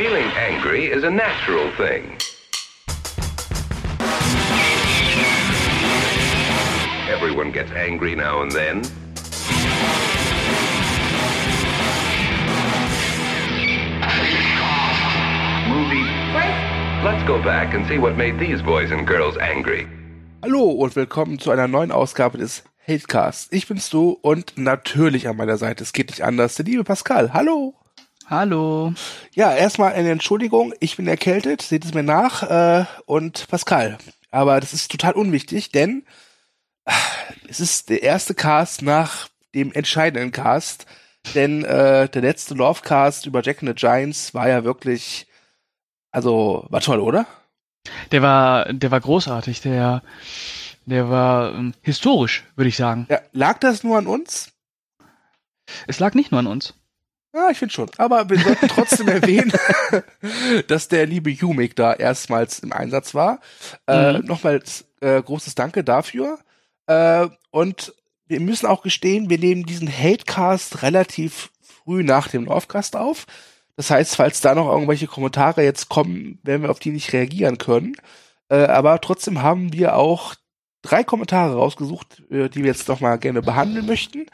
Feeling 0.00 0.32
angry 0.38 0.86
is 0.86 1.04
a 1.04 1.10
natural 1.10 1.70
thing. 1.76 2.16
Everyone 7.10 7.52
gets 7.52 7.70
angry 7.72 8.16
now 8.16 8.40
and 8.40 8.50
then. 8.50 8.76
Movie. 15.68 16.08
Let's 17.04 17.22
go 17.26 17.42
back 17.42 17.74
and 17.74 17.86
see 17.86 17.98
what 17.98 18.16
made 18.16 18.38
these 18.38 18.62
boys 18.62 18.90
and 18.92 19.06
girls 19.06 19.36
angry. 19.36 19.86
Hallo 20.42 20.64
und 20.70 20.96
willkommen 20.96 21.38
zu 21.38 21.50
einer 21.50 21.68
neuen 21.68 21.92
Ausgabe 21.92 22.38
des 22.38 22.64
Hatecast. 22.88 23.52
Ich 23.52 23.68
bin's 23.68 23.90
du 23.90 24.16
und 24.22 24.56
natürlich 24.56 25.28
an 25.28 25.36
meiner 25.36 25.58
Seite, 25.58 25.84
es 25.84 25.92
geht 25.92 26.08
nicht 26.08 26.22
anders, 26.22 26.54
der 26.54 26.64
liebe 26.64 26.84
Pascal. 26.84 27.34
Hallo. 27.34 27.74
Hallo. 28.30 28.94
Ja, 29.34 29.52
erstmal 29.52 29.92
eine 29.92 30.12
Entschuldigung, 30.12 30.72
ich 30.78 30.96
bin 30.96 31.08
erkältet, 31.08 31.62
seht 31.62 31.84
es 31.84 31.94
mir 31.94 32.04
nach, 32.04 32.44
äh, 32.44 32.84
und 33.04 33.48
Pascal. 33.48 33.98
Aber 34.30 34.60
das 34.60 34.72
ist 34.72 34.88
total 34.88 35.14
unwichtig, 35.14 35.72
denn 35.72 36.04
äh, 36.84 36.92
es 37.48 37.58
ist 37.58 37.90
der 37.90 38.04
erste 38.04 38.34
Cast 38.34 38.82
nach 38.82 39.28
dem 39.52 39.72
entscheidenden 39.72 40.30
Cast, 40.30 40.86
denn 41.34 41.64
äh, 41.64 42.08
der 42.08 42.22
letzte 42.22 42.54
Lovecast 42.54 43.26
über 43.26 43.42
Jack 43.42 43.64
and 43.64 43.70
the 43.70 43.74
Giants 43.74 44.32
war 44.32 44.48
ja 44.48 44.62
wirklich, 44.62 45.26
also 46.12 46.68
war 46.70 46.82
toll, 46.82 47.00
oder? 47.00 47.26
Der 48.12 48.22
war, 48.22 48.72
der 48.72 48.92
war 48.92 49.00
großartig, 49.00 49.60
der, 49.60 50.04
der 50.86 51.10
war 51.10 51.52
ähm, 51.52 51.74
historisch, 51.82 52.44
würde 52.54 52.68
ich 52.68 52.76
sagen. 52.76 53.08
Ja, 53.10 53.18
lag 53.32 53.58
das 53.58 53.82
nur 53.82 53.98
an 53.98 54.06
uns? 54.06 54.52
Es 55.88 55.98
lag 55.98 56.14
nicht 56.14 56.30
nur 56.30 56.38
an 56.38 56.46
uns. 56.46 56.74
Ja, 57.34 57.48
ich 57.50 57.58
finde 57.58 57.72
schon. 57.72 57.90
Aber 57.96 58.28
wir 58.28 58.38
sollten 58.40 58.68
trotzdem 58.68 59.08
erwähnen, 59.08 59.52
dass 60.68 60.88
der 60.88 61.06
liebe 61.06 61.30
Humik 61.32 61.76
da 61.76 61.92
erstmals 61.92 62.58
im 62.60 62.72
Einsatz 62.72 63.14
war. 63.14 63.40
Äh, 63.86 64.14
Mhm. 64.14 64.26
Nochmals 64.26 64.84
äh, 65.00 65.22
großes 65.22 65.54
Danke 65.54 65.84
dafür. 65.84 66.38
Äh, 66.86 67.28
und 67.50 67.94
wir 68.26 68.40
müssen 68.40 68.66
auch 68.66 68.82
gestehen, 68.82 69.30
wir 69.30 69.38
nehmen 69.38 69.64
diesen 69.64 69.88
Hatecast 69.88 70.82
relativ 70.82 71.50
früh 71.62 72.02
nach 72.02 72.28
dem 72.28 72.44
Lovecast 72.46 72.96
auf. 72.96 73.26
Das 73.76 73.90
heißt, 73.90 74.16
falls 74.16 74.40
da 74.40 74.54
noch 74.54 74.70
irgendwelche 74.70 75.06
Kommentare 75.06 75.62
jetzt 75.62 75.88
kommen, 75.88 76.38
werden 76.42 76.62
wir 76.62 76.70
auf 76.70 76.80
die 76.80 76.90
nicht 76.90 77.12
reagieren 77.12 77.58
können. 77.58 77.94
Äh, 78.48 78.64
aber 78.66 79.00
trotzdem 79.00 79.42
haben 79.42 79.72
wir 79.72 79.96
auch 79.96 80.34
drei 80.82 81.04
Kommentare 81.04 81.54
rausgesucht, 81.54 82.22
äh, 82.30 82.48
die 82.48 82.62
wir 82.62 82.66
jetzt 82.70 82.88
noch 82.88 83.00
mal 83.00 83.16
gerne 83.16 83.42
behandeln 83.42 83.86
möchten. 83.86 84.26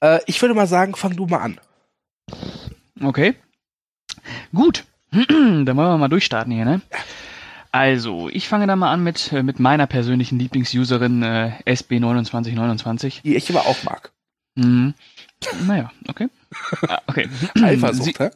Äh, 0.00 0.20
ich 0.26 0.40
würde 0.42 0.54
mal 0.54 0.66
sagen, 0.66 0.94
fang 0.96 1.16
du 1.16 1.26
mal 1.26 1.38
an. 1.38 1.60
Okay. 3.00 3.34
Gut. 4.54 4.84
Dann 5.12 5.66
wollen 5.66 5.76
wir 5.76 5.98
mal 5.98 6.08
durchstarten 6.08 6.52
hier, 6.52 6.64
ne? 6.64 6.80
Also, 7.72 8.28
ich 8.28 8.48
fange 8.48 8.66
da 8.66 8.74
mal 8.76 8.92
an 8.92 9.02
mit, 9.02 9.32
äh, 9.32 9.42
mit 9.42 9.60
meiner 9.60 9.86
persönlichen 9.86 10.38
Lieblingsuserin 10.38 11.22
äh, 11.22 11.52
SB2929. 11.66 13.22
die 13.22 13.36
ich 13.36 13.50
aber 13.50 13.66
auch 13.66 13.82
mag. 13.84 14.10
Mhm. 14.56 14.94
Naja, 15.66 15.90
okay. 16.08 16.28
Ah, 16.88 17.00
okay. 17.06 17.28
Eifersucht, 17.62 18.18
hä? 18.18 18.30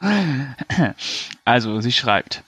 Also, 1.44 1.80
sie 1.80 1.92
schreibt, 1.92 2.44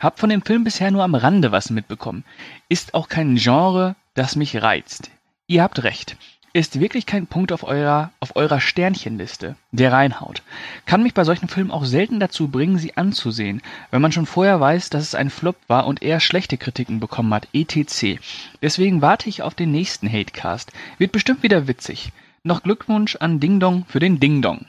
hab 0.00 0.18
von 0.20 0.30
dem 0.30 0.42
Film 0.42 0.64
bisher 0.64 0.90
nur 0.90 1.02
am 1.02 1.14
Rande 1.14 1.52
was 1.52 1.70
mitbekommen. 1.70 2.24
Ist 2.68 2.94
auch 2.94 3.08
kein 3.08 3.36
Genre, 3.36 3.96
das 4.14 4.36
mich 4.36 4.62
reizt. 4.62 5.10
Ihr 5.48 5.62
habt 5.62 5.82
recht. 5.82 6.16
Ist 6.56 6.80
wirklich 6.80 7.04
kein 7.04 7.26
Punkt 7.26 7.52
auf 7.52 7.64
eurer, 7.64 8.12
auf 8.18 8.34
eurer 8.34 8.60
Sternchenliste, 8.62 9.56
der 9.72 9.92
reinhaut. 9.92 10.42
Kann 10.86 11.02
mich 11.02 11.12
bei 11.12 11.22
solchen 11.22 11.48
Filmen 11.48 11.70
auch 11.70 11.84
selten 11.84 12.18
dazu 12.18 12.48
bringen, 12.48 12.78
sie 12.78 12.96
anzusehen, 12.96 13.60
wenn 13.90 14.00
man 14.00 14.10
schon 14.10 14.24
vorher 14.24 14.58
weiß, 14.58 14.88
dass 14.88 15.02
es 15.02 15.14
ein 15.14 15.28
Flop 15.28 15.56
war 15.66 15.86
und 15.86 16.02
eher 16.02 16.18
schlechte 16.18 16.56
Kritiken 16.56 16.98
bekommen 16.98 17.34
hat, 17.34 17.46
etc. 17.52 18.18
Deswegen 18.62 19.02
warte 19.02 19.28
ich 19.28 19.42
auf 19.42 19.54
den 19.54 19.70
nächsten 19.70 20.10
Hatecast. 20.10 20.72
Wird 20.96 21.12
bestimmt 21.12 21.42
wieder 21.42 21.68
witzig. 21.68 22.10
Noch 22.42 22.62
Glückwunsch 22.62 23.16
an 23.16 23.38
Ding 23.38 23.60
Dong 23.60 23.84
für 23.86 24.00
den 24.00 24.18
Ding 24.18 24.40
Dong. 24.40 24.64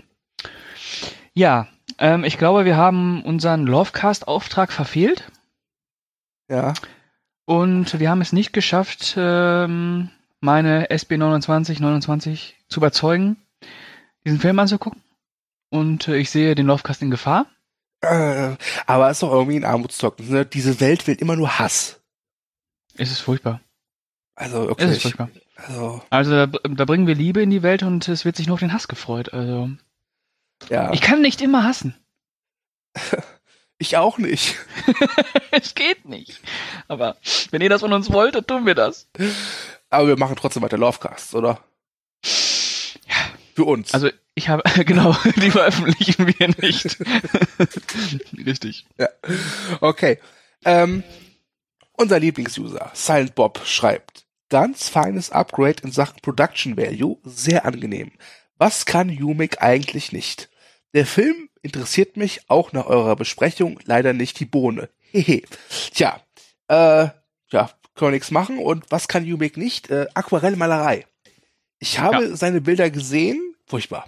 Ja, 1.34 1.70
ähm, 2.00 2.26
ich 2.26 2.38
glaube, 2.38 2.66
wir 2.66 2.76
haben 2.76 3.24
unseren 3.24 3.66
Lovecast-Auftrag 3.66 4.74
verfehlt 4.74 5.32
Ja. 6.50 6.74
und 7.46 7.98
wir 7.98 8.10
haben 8.10 8.20
es 8.20 8.34
nicht 8.34 8.52
geschafft, 8.52 9.16
ähm, 9.18 10.10
meine 10.40 10.88
SB2929 10.90 12.54
zu 12.70 12.80
überzeugen, 12.80 13.38
diesen 14.26 14.40
Film 14.40 14.60
anzugucken. 14.60 15.02
Und 15.70 16.08
äh, 16.08 16.18
ich 16.18 16.30
sehe 16.30 16.56
den 16.56 16.68
Lovecast 16.68 17.02
in 17.02 17.12
Gefahr. 17.12 17.46
Äh, 18.02 18.56
aber 18.86 19.10
es 19.10 19.18
ist 19.18 19.24
doch 19.24 19.32
irgendwie 19.32 19.58
ein 19.58 19.66
Armutszeugnis. 19.66 20.30
Ne? 20.30 20.46
Diese 20.46 20.80
Welt 20.80 21.08
will 21.08 21.16
immer 21.16 21.36
nur 21.36 21.60
Hass. 21.60 22.00
Es 22.96 23.12
ist 23.12 23.20
furchtbar. 23.20 23.62
Also 24.36 24.64
Es 24.64 24.68
wirklich. 24.70 24.92
ist 24.92 25.02
furchtbar. 25.02 25.30
Also, 25.56 26.02
Also 26.10 26.32
da, 26.32 26.46
da 26.46 26.86
bringen 26.86 27.08
wir 27.08 27.16
Liebe 27.16 27.42
in 27.42 27.50
die 27.50 27.64
Welt 27.64 27.84
und 27.84 28.08
es 28.08 28.24
wird 28.24 28.36
sich 28.36 28.48
nur 28.48 28.54
auf 28.54 28.60
den 28.60 28.74
Hass 28.74 28.88
gefreut. 28.88 29.34
Also 29.34 29.72
ja. 30.70 30.94
ich 30.94 31.02
kann 31.02 31.22
nicht 31.22 31.42
immer 31.42 31.64
hassen. 31.64 31.96
Ich 33.80 33.96
auch 33.96 34.18
nicht. 34.18 34.56
es 35.52 35.76
geht 35.76 36.06
nicht. 36.06 36.42
Aber 36.88 37.16
wenn 37.52 37.62
ihr 37.62 37.70
das 37.70 37.82
von 37.82 37.94
uns 37.94 38.12
wollt, 38.12 38.34
dann 38.34 38.48
tun 38.48 38.66
wir 38.66 38.74
das. 38.76 39.08
Aber 39.90 40.08
wir 40.08 40.18
machen 40.18 40.36
trotzdem 40.36 40.64
weiter 40.64 40.78
Lovecast, 40.78 41.36
oder? 41.36 41.60
Für 42.22 43.64
uns. 43.64 43.94
Also 43.94 44.10
ich 44.36 44.50
habe, 44.50 44.64
genau, 44.86 45.16
die 45.36 45.52
veröffentlichen 45.52 46.28
wir 46.28 46.48
nicht. 46.60 46.98
Richtig. 48.46 48.86
okay. 49.82 50.20
Ähm, 50.66 51.04
unser 51.94 52.20
Lieblingsuser, 52.20 52.92
Silent 52.94 53.34
Bob, 53.36 53.62
schreibt, 53.66 54.26
ganz 54.50 54.90
feines 54.90 55.32
Upgrade 55.32 55.82
in 55.84 55.92
Sachen 55.92 56.22
Production 56.22 56.78
Value, 56.78 57.18
sehr 57.24 57.66
angenehm. 57.66 58.12
Was 58.58 58.86
kann 58.86 59.10
Umik 59.10 59.62
eigentlich 59.62 60.12
nicht? 60.12 60.50
Der 60.94 61.06
Film 61.06 61.50
interessiert 61.62 62.18
mich 62.18 62.50
auch 62.50 62.72
nach 62.74 62.86
eurer 62.86 63.16
Besprechung 63.16 63.80
leider 63.86 64.14
nicht 64.14 64.40
die 64.40 64.46
Bohne. 64.46 64.90
Hehe. 65.12 65.44
Tja, 65.94 66.22
äh, 66.68 67.10
ja, 67.50 67.70
können 67.98 68.12
wir 68.12 68.16
nichts 68.16 68.32
machen. 68.32 68.60
Und 68.60 68.86
was 68.90 69.08
kann 69.08 69.32
Umik 69.32 69.58
nicht? 69.58 69.90
Äh, 69.90 70.08
Aquarellmalerei. 70.14 71.06
Ich 71.80 72.00
habe 72.00 72.36
seine 72.36 72.62
Bilder 72.62 72.90
gesehen. 72.90 73.56
Furchtbar. 73.66 74.06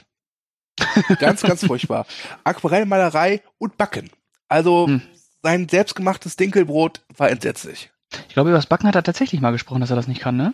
ganz, 1.20 1.42
ganz 1.42 1.66
furchtbar. 1.66 2.06
Aquarellmalerei 2.44 3.42
und 3.58 3.78
Backen. 3.78 4.10
Also 4.48 4.88
Hm. 4.88 5.02
sein 5.44 5.68
selbstgemachtes 5.70 6.36
Dinkelbrot 6.36 7.02
war 7.16 7.30
entsetzlich. 7.30 7.92
Ich 8.28 8.34
glaube, 8.34 8.50
über 8.50 8.58
das 8.58 8.66
Backen 8.66 8.88
hat 8.88 8.96
er 8.96 9.04
tatsächlich 9.04 9.42
mal 9.42 9.52
gesprochen, 9.52 9.82
dass 9.82 9.90
er 9.92 9.96
das 9.96 10.08
nicht 10.08 10.22
kann, 10.22 10.36
ne? 10.36 10.54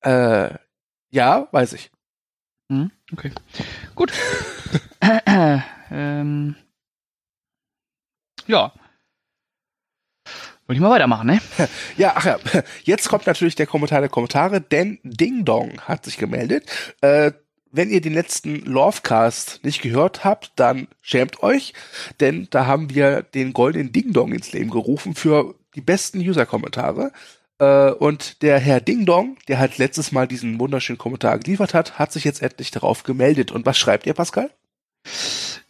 Äh, 0.00 0.58
ja, 1.10 1.48
weiß 1.52 1.74
ich. 1.74 1.90
Hm, 2.70 2.90
okay. 3.12 3.32
Gut. 3.94 4.12
ähm, 5.90 6.56
ja. 8.46 8.72
Wollte 10.70 10.76
ich 10.78 10.82
mal 10.82 10.90
weitermachen, 10.90 11.26
ne? 11.26 11.40
Ja, 11.96 12.12
ach 12.14 12.24
ja, 12.26 12.38
jetzt 12.84 13.08
kommt 13.08 13.26
natürlich 13.26 13.56
der 13.56 13.66
Kommentar 13.66 13.98
der 13.98 14.08
Kommentare, 14.08 14.60
denn 14.60 15.00
Ding 15.02 15.44
Dong 15.44 15.80
hat 15.80 16.04
sich 16.04 16.16
gemeldet. 16.16 16.64
Äh, 17.00 17.32
wenn 17.72 17.90
ihr 17.90 18.00
den 18.00 18.14
letzten 18.14 18.60
Lovecast 18.66 19.64
nicht 19.64 19.82
gehört 19.82 20.22
habt, 20.22 20.52
dann 20.54 20.86
schämt 21.00 21.42
euch, 21.42 21.74
denn 22.20 22.46
da 22.50 22.66
haben 22.66 22.88
wir 22.88 23.22
den 23.22 23.52
goldenen 23.52 23.90
Ding 23.90 24.12
Dong 24.12 24.32
ins 24.32 24.52
Leben 24.52 24.70
gerufen 24.70 25.16
für 25.16 25.56
die 25.74 25.80
besten 25.80 26.20
User-Kommentare. 26.20 27.10
Äh, 27.58 27.90
und 27.90 28.40
der 28.42 28.60
Herr 28.60 28.80
Ding 28.80 29.06
Dong, 29.06 29.38
der 29.48 29.58
halt 29.58 29.76
letztes 29.78 30.12
Mal 30.12 30.28
diesen 30.28 30.60
wunderschönen 30.60 30.98
Kommentar 30.98 31.40
geliefert 31.40 31.74
hat, 31.74 31.98
hat 31.98 32.12
sich 32.12 32.22
jetzt 32.22 32.42
endlich 32.42 32.70
darauf 32.70 33.02
gemeldet. 33.02 33.50
Und 33.50 33.66
was 33.66 33.76
schreibt 33.76 34.06
ihr, 34.06 34.14
Pascal? 34.14 34.50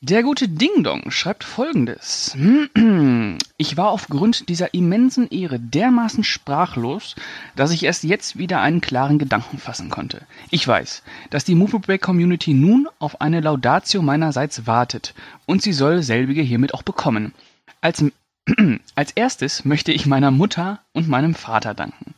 Der 0.03 0.23
gute 0.23 0.49
Ding 0.49 0.83
Dong 0.83 1.11
schreibt 1.11 1.45
folgendes. 1.45 2.35
Ich 3.59 3.77
war 3.77 3.91
aufgrund 3.91 4.49
dieser 4.49 4.73
immensen 4.73 5.29
Ehre 5.29 5.61
dermaßen 5.61 6.25
sprachlos, 6.25 7.15
dass 7.55 7.71
ich 7.71 7.83
erst 7.83 8.05
jetzt 8.05 8.39
wieder 8.39 8.63
einen 8.63 8.81
klaren 8.81 9.19
Gedanken 9.19 9.59
fassen 9.59 9.91
konnte. 9.91 10.23
Ich 10.49 10.67
weiß, 10.67 11.03
dass 11.29 11.45
die 11.45 11.55
Movie 11.55 11.79
Break 11.79 12.01
Community 12.01 12.55
nun 12.55 12.89
auf 12.99 13.21
eine 13.21 13.41
Laudatio 13.41 14.01
meinerseits 14.01 14.67
wartet 14.67 15.13
und 15.45 15.61
sie 15.61 15.75
soll 15.75 16.03
selbige 16.03 16.41
hiermit 16.41 16.73
auch 16.73 16.83
bekommen. 16.83 17.35
Als 17.83 18.03
als 18.95 19.13
erstes 19.13 19.65
möchte 19.65 19.93
ich 19.93 20.07
meiner 20.07 20.31
Mutter 20.31 20.81
und 20.93 21.09
meinem 21.09 21.35
Vater 21.35 21.75
danken, 21.75 22.15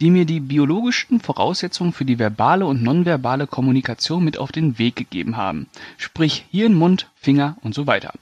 die 0.00 0.10
mir 0.10 0.24
die 0.24 0.40
biologischen 0.40 1.20
Voraussetzungen 1.20 1.92
für 1.92 2.04
die 2.04 2.18
verbale 2.18 2.66
und 2.66 2.82
nonverbale 2.82 3.46
Kommunikation 3.46 4.24
mit 4.24 4.38
auf 4.38 4.52
den 4.52 4.78
Weg 4.78 4.96
gegeben 4.96 5.36
haben. 5.36 5.68
Sprich 5.96 6.46
Hirn, 6.50 6.74
Mund, 6.74 7.10
Finger 7.14 7.56
und 7.62 7.74
so 7.74 7.86
weiter. 7.86 8.12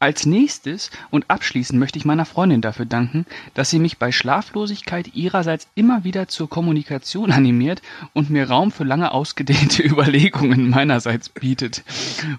Als 0.00 0.26
nächstes 0.26 0.92
und 1.10 1.28
abschließend 1.28 1.78
möchte 1.78 1.98
ich 1.98 2.04
meiner 2.04 2.24
Freundin 2.24 2.60
dafür 2.60 2.86
danken, 2.86 3.26
dass 3.54 3.70
sie 3.70 3.80
mich 3.80 3.98
bei 3.98 4.12
Schlaflosigkeit 4.12 5.14
ihrerseits 5.14 5.66
immer 5.74 6.04
wieder 6.04 6.28
zur 6.28 6.48
Kommunikation 6.48 7.32
animiert 7.32 7.82
und 8.12 8.30
mir 8.30 8.48
Raum 8.48 8.70
für 8.70 8.84
lange 8.84 9.10
ausgedehnte 9.12 9.82
Überlegungen 9.84 10.70
meinerseits 10.70 11.28
bietet. 11.28 11.82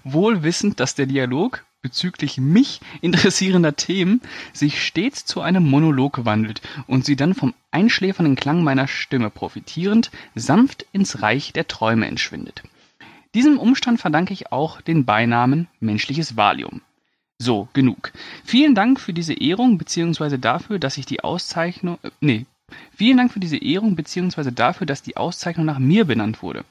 Wohl 0.04 0.42
wissend, 0.42 0.80
dass 0.80 0.94
der 0.94 1.06
Dialog 1.06 1.64
bezüglich 1.82 2.38
mich 2.38 2.80
interessierender 3.00 3.76
Themen 3.76 4.20
sich 4.52 4.82
stets 4.82 5.24
zu 5.24 5.40
einem 5.40 5.68
Monolog 5.68 6.24
wandelt 6.24 6.60
und 6.86 7.04
sie 7.04 7.16
dann 7.16 7.34
vom 7.34 7.54
einschläfernden 7.70 8.36
Klang 8.36 8.62
meiner 8.62 8.88
Stimme 8.88 9.30
profitierend 9.30 10.10
sanft 10.34 10.86
ins 10.92 11.22
Reich 11.22 11.52
der 11.52 11.68
Träume 11.68 12.06
entschwindet. 12.06 12.62
Diesem 13.34 13.58
Umstand 13.58 14.00
verdanke 14.00 14.32
ich 14.32 14.50
auch 14.52 14.80
den 14.80 15.04
Beinamen 15.04 15.68
menschliches 15.78 16.36
Valium. 16.36 16.82
So, 17.38 17.68
genug. 17.72 18.12
Vielen 18.44 18.74
Dank 18.74 19.00
für 19.00 19.14
diese 19.14 19.32
Ehrung, 19.32 19.78
beziehungsweise 19.78 20.38
dafür, 20.38 20.78
dass 20.78 20.98
ich 20.98 21.06
die 21.06 21.24
Auszeichnung, 21.24 21.98
äh, 22.02 22.10
nee, 22.20 22.44
Vielen 22.96 23.16
Dank 23.16 23.32
für 23.32 23.40
diese 23.40 23.56
Ehrung 23.56 23.96
bzw. 23.96 24.50
dafür, 24.50 24.86
dass 24.86 25.02
die 25.02 25.16
Auszeichnung 25.16 25.66
nach 25.66 25.78
mir 25.78 26.04
benannt 26.04 26.42
wurde. 26.42 26.64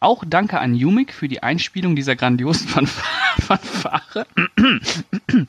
Auch 0.00 0.24
danke 0.26 0.60
an 0.60 0.74
Yumik 0.74 1.12
für 1.12 1.28
die 1.28 1.42
Einspielung 1.42 1.96
dieser 1.96 2.16
grandiosen 2.16 2.68
Fanfare. 3.38 4.26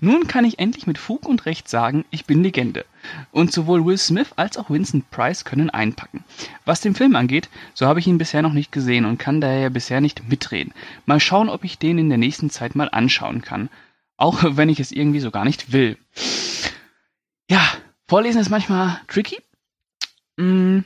Nun 0.00 0.26
kann 0.26 0.44
ich 0.44 0.58
endlich 0.58 0.86
mit 0.86 0.98
Fug 0.98 1.28
und 1.28 1.46
Recht 1.46 1.68
sagen, 1.68 2.04
ich 2.10 2.24
bin 2.24 2.42
Legende. 2.42 2.84
Und 3.30 3.52
sowohl 3.52 3.84
Will 3.84 3.98
Smith 3.98 4.32
als 4.36 4.56
auch 4.56 4.70
Vincent 4.70 5.10
Price 5.10 5.44
können 5.44 5.70
einpacken. 5.70 6.24
Was 6.64 6.80
den 6.80 6.94
Film 6.94 7.14
angeht, 7.16 7.48
so 7.74 7.86
habe 7.86 8.00
ich 8.00 8.06
ihn 8.06 8.18
bisher 8.18 8.42
noch 8.42 8.52
nicht 8.52 8.72
gesehen 8.72 9.04
und 9.04 9.18
kann 9.18 9.40
daher 9.40 9.70
bisher 9.70 10.00
nicht 10.00 10.28
mitreden. 10.28 10.72
Mal 11.04 11.20
schauen, 11.20 11.48
ob 11.48 11.64
ich 11.64 11.78
den 11.78 11.98
in 11.98 12.08
der 12.08 12.18
nächsten 12.18 12.50
Zeit 12.50 12.74
mal 12.74 12.88
anschauen 12.90 13.42
kann. 13.42 13.68
Auch 14.16 14.42
wenn 14.42 14.68
ich 14.68 14.80
es 14.80 14.92
irgendwie 14.92 15.20
so 15.20 15.30
gar 15.30 15.44
nicht 15.44 15.72
will. 15.72 15.98
Ja, 17.50 17.62
Vorlesen 18.08 18.40
ist 18.40 18.50
manchmal 18.50 19.00
tricky. 19.08 19.38
Mm. 20.36 20.80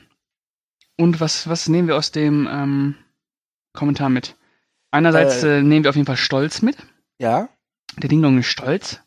Und 0.97 1.19
was, 1.19 1.47
was 1.47 1.67
nehmen 1.67 1.87
wir 1.87 1.95
aus 1.95 2.11
dem 2.11 2.47
ähm, 2.51 2.95
Kommentar 3.73 4.09
mit? 4.09 4.35
Einerseits 4.91 5.43
äh, 5.43 5.59
äh, 5.59 5.61
nehmen 5.61 5.83
wir 5.83 5.89
auf 5.89 5.95
jeden 5.95 6.05
Fall 6.05 6.17
Stolz 6.17 6.61
mit. 6.61 6.77
Ja. 7.17 7.49
Der 7.97 8.09
Ding 8.09 8.21
Dong 8.21 8.37
ist 8.39 8.47
stolz. 8.47 8.99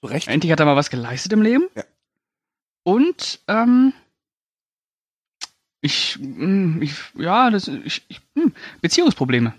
Zu 0.00 0.06
Recht. 0.08 0.28
Endlich 0.28 0.50
hat 0.50 0.60
er 0.60 0.66
mal 0.66 0.76
was 0.76 0.90
geleistet 0.90 1.32
im 1.32 1.42
Leben. 1.42 1.68
Ja. 1.74 1.84
Und 2.82 3.40
ähm, 3.46 3.92
ich, 5.80 6.18
mm, 6.20 6.82
ich, 6.82 6.94
ja, 7.14 7.50
das, 7.50 7.68
ich, 7.68 8.04
ich 8.08 8.20
hm, 8.34 8.54
Beziehungsprobleme. 8.80 9.54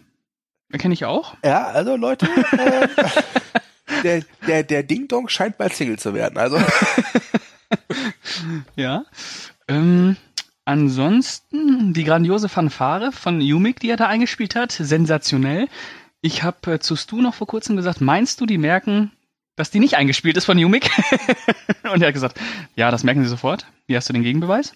Erkenne 0.72 0.94
ich 0.94 1.06
auch. 1.06 1.36
Ja, 1.44 1.68
also 1.68 1.96
Leute, 1.96 2.28
äh, 2.52 2.88
der, 4.04 4.24
der, 4.48 4.64
der 4.64 4.84
Ding 4.84 5.08
Dong 5.08 5.30
scheint 5.30 5.58
bald 5.58 5.74
Single 5.76 6.00
zu 6.00 6.14
werden. 6.14 6.38
Also. 6.38 6.60
ja. 8.76 9.06
Ähm, 9.68 10.18
ansonsten 10.66 11.94
die 11.94 12.04
grandiose 12.04 12.50
Fanfare 12.50 13.12
von 13.12 13.42
Yumik, 13.42 13.80
die 13.80 13.90
er 13.90 13.98
da 13.98 14.08
eingespielt 14.08 14.56
hat, 14.56 14.72
sensationell. 14.72 15.68
Ich 16.22 16.44
habe 16.44 16.74
äh, 16.74 16.80
zu 16.80 16.96
Stu 16.96 17.22
noch 17.22 17.34
vor 17.34 17.48
kurzem 17.48 17.76
gesagt, 17.76 18.02
meinst 18.02 18.40
du, 18.40 18.46
die 18.46 18.58
merken, 18.58 19.12
dass 19.56 19.72
die 19.72 19.80
nicht 19.80 19.96
eingespielt 19.96 20.38
ist 20.38 20.46
von 20.46 20.58
Yumik? 20.58 20.90
Und 21.92 22.02
er 22.02 22.08
hat 22.08 22.14
gesagt, 22.14 22.40
ja, 22.76 22.92
das 22.92 23.04
merken 23.04 23.24
sie 23.24 23.30
sofort. 23.30 23.68
Wie 23.88 23.96
hast 23.96 24.10
du 24.10 24.14
den 24.14 24.24
Gegenbeweis? 24.24 24.74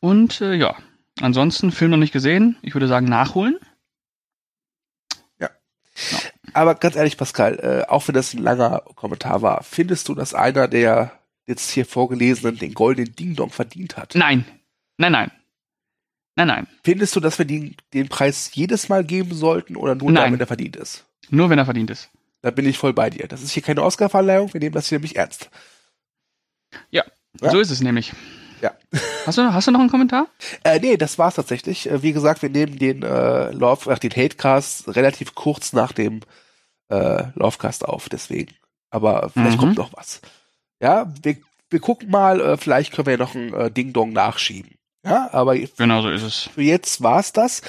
Und 0.00 0.40
äh, 0.40 0.54
ja, 0.54 0.76
ansonsten 1.20 1.72
Film 1.72 1.90
noch 1.90 1.96
nicht 1.96 2.12
gesehen. 2.12 2.56
Ich 2.62 2.74
würde 2.74 2.88
sagen, 2.88 3.06
nachholen. 3.06 3.58
Ja. 5.38 5.50
No. 6.12 6.18
Aber 6.54 6.74
ganz 6.74 6.96
ehrlich, 6.96 7.16
Pascal, 7.16 7.58
äh, 7.58 7.88
auch 7.88 8.06
wenn 8.08 8.14
das 8.14 8.34
ein 8.34 8.42
langer 8.42 8.82
Kommentar 8.94 9.42
war, 9.42 9.62
findest 9.62 10.08
du, 10.08 10.14
dass 10.14 10.34
einer 10.34 10.68
der 10.68 11.17
jetzt 11.48 11.70
hier 11.70 11.86
vorgelesenen 11.86 12.58
den 12.58 12.74
goldenen 12.74 13.14
Ding 13.16 13.34
Dong 13.34 13.50
verdient 13.50 13.96
hat? 13.96 14.14
Nein. 14.14 14.44
Nein, 14.98 15.12
nein. 15.12 15.30
Nein, 16.36 16.46
nein. 16.46 16.66
Findest 16.84 17.16
du, 17.16 17.20
dass 17.20 17.38
wir 17.38 17.46
den, 17.46 17.74
den 17.92 18.08
Preis 18.08 18.50
jedes 18.54 18.88
Mal 18.88 19.02
geben 19.02 19.34
sollten 19.34 19.74
oder 19.74 19.96
nur 19.96 20.12
nein. 20.12 20.24
dann, 20.24 20.32
wenn 20.34 20.40
er 20.40 20.46
verdient 20.46 20.76
ist? 20.76 21.04
Nur 21.30 21.50
wenn 21.50 21.58
er 21.58 21.64
verdient 21.64 21.90
ist. 21.90 22.10
Da 22.42 22.52
bin 22.52 22.66
ich 22.66 22.78
voll 22.78 22.92
bei 22.92 23.10
dir. 23.10 23.26
Das 23.26 23.42
ist 23.42 23.50
hier 23.50 23.62
keine 23.62 23.82
Oscar-Verleihung, 23.82 24.52
wir 24.52 24.60
nehmen 24.60 24.74
das 24.74 24.88
hier 24.88 24.98
nämlich 24.98 25.16
ernst. 25.16 25.50
Ja, 26.90 27.02
ja, 27.40 27.50
so 27.50 27.58
ist 27.58 27.70
es 27.70 27.80
nämlich. 27.80 28.12
Ja. 28.60 28.72
Hast 29.26 29.38
du, 29.38 29.52
hast 29.52 29.66
du 29.66 29.72
noch 29.72 29.80
einen 29.80 29.90
Kommentar? 29.90 30.28
Äh, 30.64 30.80
nee, 30.80 30.96
das 30.96 31.18
war's 31.18 31.34
tatsächlich. 31.34 31.90
Äh, 31.90 32.02
wie 32.02 32.12
gesagt, 32.12 32.42
wir 32.42 32.50
nehmen 32.50 32.78
den 32.78 33.02
äh, 33.02 33.50
Love, 33.50 33.92
ach, 33.92 33.98
den 33.98 34.10
Hatecast 34.10 34.94
relativ 34.94 35.34
kurz 35.34 35.72
nach 35.72 35.92
dem 35.92 36.20
äh, 36.88 37.24
Lovecast 37.34 37.84
auf, 37.84 38.08
deswegen. 38.08 38.54
Aber 38.90 39.30
vielleicht 39.30 39.56
mhm. 39.56 39.60
kommt 39.60 39.78
noch 39.78 39.92
was. 39.92 40.20
Ja, 40.80 41.12
wir, 41.22 41.36
wir 41.70 41.80
gucken 41.80 42.10
mal, 42.10 42.40
äh, 42.40 42.56
vielleicht 42.56 42.92
können 42.92 43.06
wir 43.06 43.12
ja 43.12 43.18
noch 43.18 43.34
ein 43.34 43.52
äh, 43.52 43.70
Ding-Dong 43.70 44.12
nachschieben. 44.12 44.74
Ja, 45.04 45.28
aber 45.32 45.56
genau 45.56 46.02
so 46.02 46.10
ist 46.10 46.22
es. 46.22 46.50
Für 46.54 46.62
jetzt 46.62 47.02
war's 47.02 47.32
das. 47.32 47.62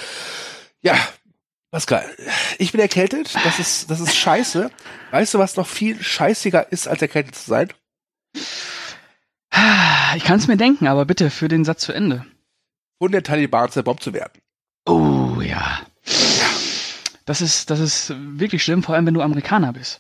Ja, 0.82 0.96
Pascal, 1.72 2.04
ich 2.58 2.72
bin 2.72 2.82
erkältet. 2.82 3.36
Das 3.44 3.60
ist, 3.60 3.92
das 3.92 4.00
ist 4.00 4.16
scheiße. 4.16 4.72
Weißt 5.12 5.34
du, 5.34 5.40
was 5.40 5.56
noch 5.56 5.68
viel 5.68 6.02
scheißiger 6.02 6.72
ist, 6.72 6.88
als 6.88 7.02
erkältet 7.02 7.36
zu 7.36 7.50
sein? 7.50 7.72
Ich 10.16 10.24
kann 10.24 10.40
es 10.40 10.48
mir 10.48 10.58
denken, 10.58 10.88
aber 10.88 11.06
bitte 11.06 11.30
für 11.30 11.48
den 11.48 11.66
Satz 11.66 11.82
zu 11.82 11.94
Ende. 11.94 12.26
Von 13.00 13.12
der 13.12 13.24
Taliban 13.24 13.70
zerbombt 13.70 14.04
zu 14.04 14.14
werden. 14.14 14.42
Oh 14.86 15.42
ja. 15.42 15.80
Das 17.26 17.42
ist, 17.42 17.70
das 17.70 17.80
ist 17.80 18.14
wirklich 18.18 18.64
schlimm, 18.64 18.82
vor 18.82 18.96
allem 18.96 19.06
wenn 19.06 19.14
du 19.14 19.22
Amerikaner 19.22 19.74
bist. 19.74 20.00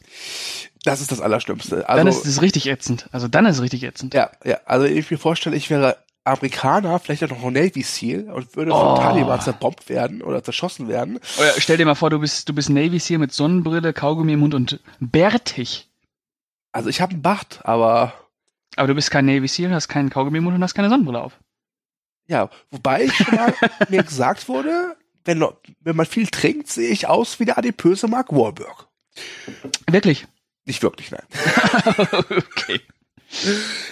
Das 0.83 1.01
ist 1.01 1.11
das 1.11 1.19
Allerschlimmste. 1.19 1.89
Also, 1.89 1.97
dann 1.97 2.07
ist 2.07 2.25
es 2.25 2.41
richtig 2.41 2.67
ätzend. 2.67 3.07
Also 3.11 3.27
dann 3.27 3.45
ist 3.45 3.57
es 3.57 3.61
richtig 3.61 3.83
ätzend. 3.83 4.13
Ja, 4.13 4.31
ja. 4.45 4.59
Also 4.65 4.85
ich 4.85 5.11
mir 5.11 5.17
vorstelle, 5.17 5.55
ich 5.55 5.69
wäre 5.69 5.97
Amerikaner, 6.23 6.99
vielleicht 6.99 7.23
auch 7.23 7.29
noch 7.29 7.43
ein 7.43 7.53
Navy 7.53 7.81
Seal 7.81 8.29
und 8.29 8.55
würde 8.55 8.71
von 8.71 8.87
oh. 8.87 8.95
Taliban 8.95 9.41
zerbombt 9.41 9.89
werden 9.89 10.21
oder 10.21 10.43
zerschossen 10.43 10.87
werden. 10.87 11.19
Oh 11.39 11.43
ja, 11.43 11.51
stell 11.57 11.77
dir 11.77 11.85
mal 11.85 11.95
vor, 11.95 12.09
du 12.09 12.19
bist, 12.19 12.47
du 12.47 12.53
bist 12.53 12.69
Navy 12.69 12.99
Seal 12.99 13.19
mit 13.19 13.33
Sonnenbrille, 13.33 13.93
Kaugummi 13.93 14.33
im 14.33 14.39
Mund 14.39 14.53
und 14.53 14.79
bärtig. 14.99 15.89
Also 16.71 16.89
ich 16.89 17.01
habe 17.01 17.13
einen 17.13 17.21
Bart, 17.21 17.59
aber. 17.63 18.13
Aber 18.75 18.87
du 18.87 18.95
bist 18.95 19.11
kein 19.11 19.25
Navy 19.25 19.47
Seal, 19.47 19.73
hast 19.73 19.87
keinen 19.87 20.09
Kaugummi 20.09 20.37
im 20.37 20.43
Mund 20.45 20.55
und 20.55 20.63
hast 20.63 20.75
keine 20.75 20.89
Sonnenbrille 20.89 21.21
auf. 21.21 21.39
Ja, 22.27 22.49
wobei 22.69 23.05
ich 23.05 23.15
schon 23.15 23.35
mal 23.35 23.53
mir 23.89 24.03
gesagt 24.03 24.47
wurde, 24.47 24.95
wenn, 25.25 25.43
wenn 25.81 25.95
man 25.95 26.05
viel 26.05 26.27
trinkt, 26.27 26.67
sehe 26.67 26.89
ich 26.89 27.07
aus 27.07 27.39
wie 27.39 27.45
der 27.45 27.57
adipöse 27.57 28.07
Mark 28.07 28.31
Wahlberg. 28.31 28.87
Wirklich? 29.89 30.27
Nicht 30.65 30.83
wirklich, 30.83 31.11
nein. 31.11 31.23
okay. 32.29 32.81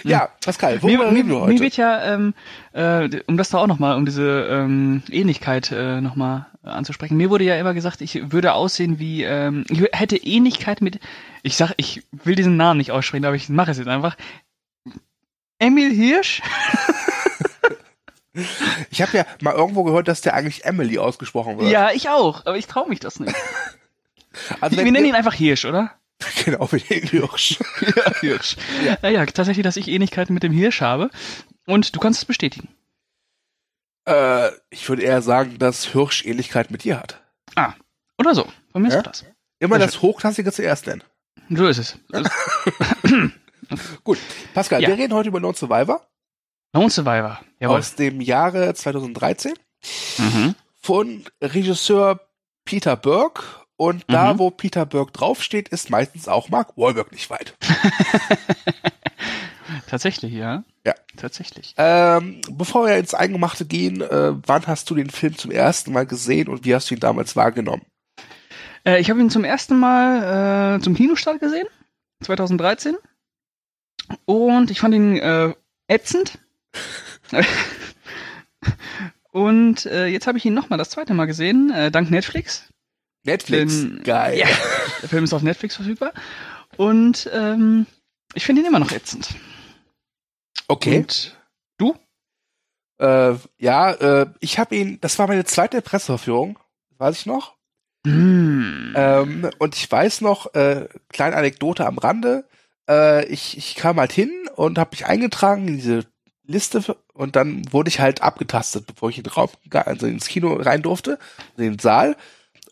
Ja, 0.02 0.30
Pascal, 0.44 0.82
worüber 0.82 1.12
mir, 1.12 1.22
mir, 1.22 1.46
mir 1.46 1.60
wird 1.60 1.76
ja, 1.76 2.14
ähm, 2.14 2.34
äh, 2.72 3.20
um 3.26 3.36
das 3.36 3.50
da 3.50 3.58
auch 3.58 3.66
nochmal, 3.68 3.96
um 3.96 4.04
diese 4.04 4.48
ähm, 4.50 5.02
Ähnlichkeit 5.10 5.70
äh, 5.70 6.00
nochmal 6.00 6.46
anzusprechen, 6.62 7.16
mir 7.16 7.30
wurde 7.30 7.44
ja 7.44 7.56
immer 7.56 7.72
gesagt, 7.72 8.00
ich 8.00 8.32
würde 8.32 8.54
aussehen 8.54 8.98
wie, 8.98 9.22
ähm, 9.22 9.64
ich 9.70 9.82
hätte 9.92 10.16
Ähnlichkeit 10.16 10.80
mit, 10.80 10.98
ich 11.42 11.56
sag, 11.56 11.72
ich 11.76 12.02
will 12.10 12.34
diesen 12.34 12.56
Namen 12.56 12.78
nicht 12.78 12.90
aussprechen, 12.90 13.24
aber 13.24 13.36
ich 13.36 13.48
mache 13.48 13.70
es 13.70 13.78
jetzt 13.78 13.86
einfach. 13.86 14.16
Emil 15.58 15.92
Hirsch? 15.92 16.42
Ich 18.90 19.02
habe 19.02 19.16
ja 19.16 19.26
mal 19.40 19.54
irgendwo 19.54 19.82
gehört, 19.82 20.06
dass 20.06 20.20
der 20.20 20.34
eigentlich 20.34 20.64
Emily 20.64 20.98
ausgesprochen 20.98 21.58
wird. 21.58 21.72
Ja, 21.72 21.90
ich 21.90 22.08
auch, 22.08 22.46
aber 22.46 22.56
ich 22.56 22.68
traue 22.68 22.88
mich 22.88 23.00
das 23.00 23.18
nicht. 23.18 23.34
Also 24.60 24.76
wir 24.76 24.92
nennen 24.92 25.06
ihn 25.06 25.16
einfach 25.16 25.34
Hirsch, 25.34 25.64
oder? 25.64 25.90
Genau, 26.44 26.70
wie 26.72 26.80
den 26.80 27.02
Hirsch. 27.08 27.58
ja, 27.80 28.20
Hirsch. 28.20 28.56
Ja. 28.84 28.98
Naja, 29.02 29.24
tatsächlich, 29.26 29.64
dass 29.64 29.76
ich 29.76 29.88
Ähnlichkeiten 29.88 30.34
mit 30.34 30.42
dem 30.42 30.52
Hirsch 30.52 30.80
habe. 30.80 31.10
Und 31.66 31.94
du 31.94 32.00
kannst 32.00 32.20
es 32.20 32.24
bestätigen. 32.24 32.68
Äh, 34.06 34.50
ich 34.70 34.88
würde 34.88 35.02
eher 35.02 35.22
sagen, 35.22 35.58
dass 35.58 35.84
Hirsch 35.84 36.24
Ähnlichkeit 36.24 36.70
mit 36.70 36.84
dir 36.84 36.98
hat. 36.98 37.20
Ah, 37.54 37.74
oder 38.18 38.34
so. 38.34 38.48
Von 38.72 38.82
mir 38.82 38.90
ja? 38.90 38.98
ist 38.98 39.06
das. 39.06 39.24
Immer 39.60 39.76
Sehr 39.76 39.86
das 39.86 39.94
schön. 39.94 40.02
Hochklassige 40.02 40.52
zuerst 40.52 40.86
nennen. 40.86 41.04
So 41.50 41.66
ist 41.66 41.78
es. 41.78 41.98
Gut, 44.04 44.18
Pascal, 44.54 44.82
ja. 44.82 44.88
wir 44.88 44.98
reden 44.98 45.14
heute 45.14 45.28
über 45.28 45.40
Non 45.40 45.54
Survivor. 45.54 46.06
Non 46.72 46.90
Survivor, 46.90 47.40
jawohl. 47.58 47.78
Aus 47.78 47.94
dem 47.94 48.20
Jahre 48.20 48.72
2013. 48.74 49.54
Mhm. 50.18 50.54
Von 50.80 51.24
Regisseur 51.42 52.20
Peter 52.64 52.96
Burke. 52.96 53.42
Und 53.78 54.06
mhm. 54.08 54.12
da, 54.12 54.38
wo 54.38 54.50
Peter 54.50 54.84
Burke 54.84 55.12
draufsteht, 55.12 55.68
ist 55.68 55.88
meistens 55.88 56.28
auch 56.28 56.50
Mark 56.50 56.76
Wahlberg 56.76 57.12
nicht 57.12 57.30
weit. 57.30 57.54
Tatsächlich, 59.88 60.32
ja. 60.32 60.64
Ja. 60.84 60.94
Tatsächlich. 61.16 61.74
Ähm, 61.78 62.40
bevor 62.50 62.86
wir 62.86 62.96
ins 62.96 63.14
Eingemachte 63.14 63.64
gehen, 63.64 64.00
äh, 64.00 64.32
wann 64.46 64.66
hast 64.66 64.90
du 64.90 64.94
den 64.94 65.10
Film 65.10 65.38
zum 65.38 65.52
ersten 65.52 65.92
Mal 65.92 66.06
gesehen 66.06 66.48
und 66.48 66.64
wie 66.64 66.74
hast 66.74 66.90
du 66.90 66.94
ihn 66.94 67.00
damals 67.00 67.36
wahrgenommen? 67.36 67.82
Äh, 68.84 69.00
ich 69.00 69.10
habe 69.10 69.20
ihn 69.20 69.30
zum 69.30 69.44
ersten 69.44 69.78
Mal 69.78 70.76
äh, 70.76 70.82
zum 70.82 70.94
Kinostart 70.94 71.40
gesehen, 71.40 71.66
2013. 72.22 72.96
Und 74.24 74.70
ich 74.70 74.80
fand 74.80 74.94
ihn 74.94 75.18
äh, 75.18 75.52
ätzend. 75.86 76.38
Und 79.30 79.86
äh, 79.86 80.06
jetzt 80.06 80.26
habe 80.26 80.38
ich 80.38 80.44
ihn 80.44 80.54
nochmal 80.54 80.78
das 80.78 80.90
zweite 80.90 81.14
Mal 81.14 81.26
gesehen, 81.26 81.70
äh, 81.70 81.92
dank 81.92 82.10
Netflix. 82.10 82.72
Netflix, 83.24 83.74
Film, 83.74 84.02
geil. 84.02 84.38
Ja, 84.38 84.46
der 85.02 85.08
Film 85.08 85.24
ist 85.24 85.32
auf 85.32 85.42
Netflix 85.42 85.76
verfügbar. 85.76 86.12
Und 86.76 87.28
ähm, 87.32 87.86
ich 88.34 88.44
finde 88.44 88.62
ihn 88.62 88.68
immer 88.68 88.78
noch 88.78 88.92
ätzend. 88.92 89.34
Okay. 90.68 90.98
Und 90.98 91.36
du? 91.78 91.94
Äh, 92.98 93.34
ja, 93.58 93.92
äh, 93.92 94.26
ich 94.40 94.58
habe 94.58 94.76
ihn, 94.76 95.00
das 95.00 95.18
war 95.18 95.26
meine 95.26 95.44
zweite 95.44 95.82
Presseverführung, 95.82 96.58
weiß 96.98 97.20
ich 97.20 97.26
noch. 97.26 97.56
Mm. 98.04 98.94
ähm, 98.94 99.50
und 99.58 99.74
ich 99.74 99.90
weiß 99.90 100.20
noch, 100.20 100.54
äh, 100.54 100.88
kleine 101.08 101.36
Anekdote 101.36 101.84
am 101.84 101.98
Rande, 101.98 102.44
äh, 102.88 103.26
ich, 103.26 103.58
ich 103.58 103.74
kam 103.74 103.98
halt 103.98 104.12
hin 104.12 104.30
und 104.54 104.78
habe 104.78 104.90
mich 104.92 105.06
eingetragen 105.06 105.68
in 105.68 105.76
diese 105.76 106.04
Liste 106.44 106.96
und 107.12 107.36
dann 107.36 107.70
wurde 107.72 107.88
ich 107.88 108.00
halt 108.00 108.22
abgetastet, 108.22 108.86
bevor 108.86 109.10
ich 109.10 109.18
in 109.18 109.24
den 109.24 109.32
Raum, 109.32 109.50
also 109.70 110.06
ins 110.06 110.28
Kino 110.28 110.54
rein 110.54 110.82
durfte, 110.82 111.18
in 111.56 111.64
den 111.64 111.78
Saal. 111.78 112.16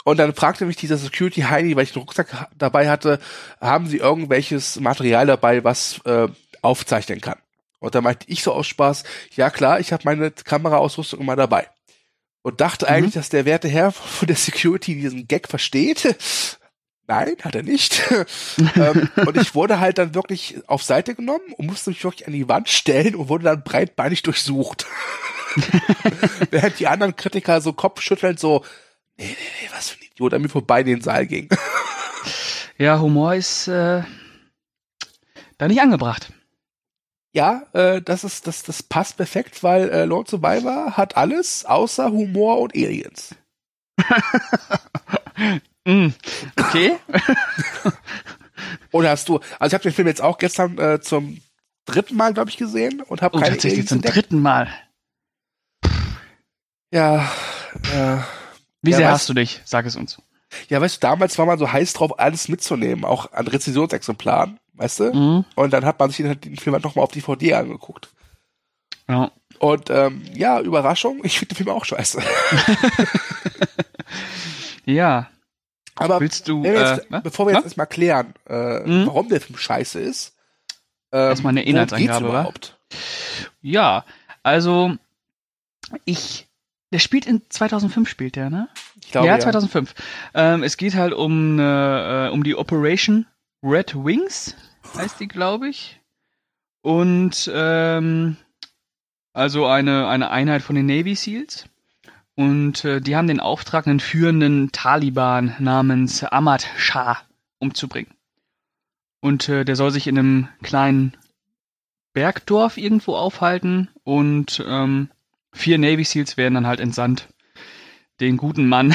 Und 0.07 0.19
dann 0.19 0.37
fragte 0.37 0.67
mich 0.67 0.77
dieser 0.77 0.99
Security 0.99 1.41
Heini, 1.41 1.75
weil 1.75 1.83
ich 1.83 1.97
einen 1.97 2.03
Rucksack 2.03 2.49
dabei 2.57 2.89
hatte, 2.89 3.19
haben 3.61 3.89
Sie 3.89 3.97
irgendwelches 3.97 4.79
Material 4.79 5.27
dabei, 5.27 5.65
was 5.65 6.01
äh, 6.05 6.29
aufzeichnen 6.63 7.21
kann? 7.21 7.41
Und 7.81 7.97
da 7.97 8.01
meinte 8.01 8.25
ich 8.29 8.45
so 8.45 8.53
aus 8.53 8.69
Spaß, 8.69 9.03
ja 9.35 9.51
klar, 9.51 9.81
ich 9.81 9.93
habe 9.93 10.05
meine 10.05 10.31
Kameraausrüstung 10.31 11.19
immer 11.19 11.35
dabei. 11.35 11.67
Und 12.43 12.61
dachte 12.61 12.87
mhm. 12.87 12.93
eigentlich, 12.93 13.15
dass 13.15 13.31
der 13.31 13.47
werte 13.47 13.67
Herr 13.67 13.91
von 13.91 14.29
der 14.29 14.37
Security 14.37 14.95
diesen 14.95 15.27
Gag 15.27 15.49
versteht. 15.49 16.17
Nein, 17.09 17.35
hat 17.43 17.57
er 17.57 17.65
nicht. 17.65 18.01
ähm, 18.77 19.11
und 19.17 19.37
ich 19.37 19.57
wurde 19.57 19.81
halt 19.81 19.99
dann 19.99 20.15
wirklich 20.15 20.61
auf 20.69 20.85
Seite 20.85 21.17
genommen 21.17 21.53
und 21.57 21.67
musste 21.67 21.91
mich 21.91 22.05
wirklich 22.05 22.29
an 22.29 22.33
die 22.33 22.49
Wand 22.49 22.69
stellen 22.69 23.17
und 23.17 23.29
wurde 23.29 23.43
dann 23.43 23.65
breitbeinig 23.65 24.23
durchsucht. 24.23 24.87
Während 26.53 26.79
die 26.79 26.87
anderen 26.87 27.17
Kritiker 27.17 27.61
so 27.61 27.73
kopfschüttelnd 27.73 28.39
so, 28.39 28.63
nee, 29.17 29.27
nee, 29.27 29.35
nee, 29.63 29.69
was 29.73 29.91
für 29.91 30.01
ein 30.01 30.07
Idiot 30.13 30.35
an 30.35 30.43
mir 30.43 30.49
vorbei 30.49 30.81
in 30.81 30.87
den 30.87 31.01
Saal 31.01 31.27
ging. 31.27 31.49
ja, 32.79 33.01
Humor 33.01 33.35
ist 33.35 33.69
äh, 33.69 34.03
da 35.59 35.69
nicht 35.69 35.81
angebracht. 35.81 36.33
Ja, 37.33 37.67
äh, 37.75 38.01
das 38.01 38.25
ist, 38.25 38.47
das, 38.47 38.63
das 38.63 38.83
passt 38.83 39.19
perfekt, 39.19 39.63
weil 39.63 39.91
äh, 39.91 40.05
Lord 40.07 40.29
Survivor 40.29 40.97
hat 40.97 41.17
alles 41.17 41.67
außer 41.67 42.11
Humor 42.11 42.61
und 42.61 42.75
Aliens. 42.75 43.35
Mm, 45.87 46.09
okay. 46.59 46.97
Oder 48.91 49.11
hast 49.11 49.29
du, 49.29 49.39
also 49.61 49.69
ich 49.69 49.75
habe 49.75 49.83
den 49.85 49.93
Film 49.93 50.09
jetzt 50.09 50.21
auch 50.21 50.39
gestern 50.39 50.77
äh, 50.79 51.01
zum 51.01 51.41
dritten 51.85 52.17
Mal, 52.17 52.35
glaube 52.35 52.51
ich, 52.51 52.57
gesehen 52.57 53.03
und 53.03 53.23
habe 53.23 53.37
oh, 53.37 53.41
keine 53.41 53.53
tatsächlich 53.53 53.87
zum 53.87 53.99
entdeckt. 53.99 54.17
dritten 54.17 54.43
Mal. 54.43 54.69
Ja, 56.93 57.31
ja. 57.95 58.27
Wie 58.87 58.91
ja, 58.91 58.97
sehr 58.97 59.11
hast 59.11 59.29
du 59.29 59.35
dich? 59.35 59.61
Sag 59.65 59.87
es 59.87 59.97
uns. 59.97 60.19
Ja, 60.69 60.81
weißt 60.81 60.97
du, 60.97 61.01
damals 61.01 61.37
war 61.39 61.47
man 61.47 61.59
so 61.59 61.71
heiß 61.71 61.93
drauf, 61.93 62.19
alles 62.19 62.49
mitzunehmen, 62.49 63.05
auch 63.05 63.33
an 63.33 63.47
Rezensionsexemplaren, 63.47 64.59
weißt 64.75 65.01
du? 65.01 65.13
Mhm. 65.13 65.45
Und 65.55 65.73
dann 65.73 65.85
hat 65.85 65.99
man 65.99 66.11
sich 66.11 66.19
den, 66.19 66.41
den 66.41 66.57
Film 66.57 66.75
halt 66.75 66.85
nochmal 66.85 67.05
auf 67.05 67.13
DVD 67.13 67.55
angeguckt. 67.55 68.09
Ja. 69.09 69.31
Und 69.59 69.91
ähm, 69.91 70.23
ja, 70.35 70.61
Überraschung, 70.61 71.21
ich 71.25 71.39
finde 71.39 71.55
den 71.55 71.65
Film 71.65 71.77
auch 71.77 71.85
scheiße. 71.85 72.23
ja. 74.85 75.31
Aber 75.95 76.21
Willst 76.21 76.47
du, 76.47 76.63
jetzt, 76.63 77.11
äh, 77.11 77.21
bevor 77.23 77.47
wir 77.47 77.55
jetzt 77.55 77.65
erstmal 77.65 77.87
klären, 77.87 78.35
äh, 78.49 78.81
mhm. 78.81 79.07
warum 79.07 79.29
der 79.29 79.41
Film 79.41 79.59
scheiße 79.59 79.99
ist, 79.99 80.35
ähm, 81.11 81.31
erstmal 81.31 81.53
eine 81.53 81.63
Inhaltsangabe, 81.63 82.27
überhaupt? 82.29 82.79
Ja, 83.63 84.05
also 84.43 84.95
ich, 86.05 86.46
der 86.97 87.01
spielt 87.01 87.27
in 87.27 87.43
2005 87.51 88.09
spielt 88.09 88.37
der, 88.37 88.49
ne? 88.49 88.71
Ich 89.03 89.13
glaube, 89.13 89.27
ja, 89.27 89.39
2005. 89.39 89.95
Ähm, 90.33 90.63
es 90.63 90.79
geht 90.79 90.95
halt 90.95 91.13
um 91.13 91.59
äh, 91.59 92.31
um 92.31 92.43
die 92.43 92.57
Operation 92.57 93.27
Red 93.63 93.95
Wings, 93.95 94.57
heißt 94.97 95.21
die, 95.21 95.29
glaube 95.29 95.69
ich. 95.69 96.01
Und 96.81 97.51
ähm, 97.53 98.39
also 99.35 99.67
eine 99.67 100.09
eine 100.09 100.31
Einheit 100.31 100.63
von 100.63 100.75
den 100.75 100.87
Navy 100.87 101.15
Seals. 101.17 101.67
Und 102.35 102.87
äh, 102.87 103.03
die 103.03 103.15
haben 103.15 103.29
den 103.29 103.41
Auftrag, 103.41 103.87
einen 103.87 104.01
führenden 104.01 104.73
Taliban 104.73 105.55
namens 105.59 106.25
Ahmad 106.25 106.67
Shah 106.79 107.19
umzubringen. 107.59 108.15
Und 109.21 109.51
äh, 109.51 109.67
der 109.67 109.77
soll 109.77 109.91
sich 109.91 110.07
in 110.07 110.19
einem 110.19 110.49
kleinen 110.63 111.15
Bergdorf 112.15 112.79
irgendwo 112.79 113.17
aufhalten 113.17 113.91
und 114.03 114.65
ähm, 114.67 115.11
vier 115.57 115.79
Navy 115.79 116.05
Seals 116.05 116.37
werden 116.37 116.55
dann 116.55 116.67
halt 116.67 116.81
entsandt, 116.81 117.29
den 118.21 118.37
guten 118.37 118.69
Mann 118.69 118.95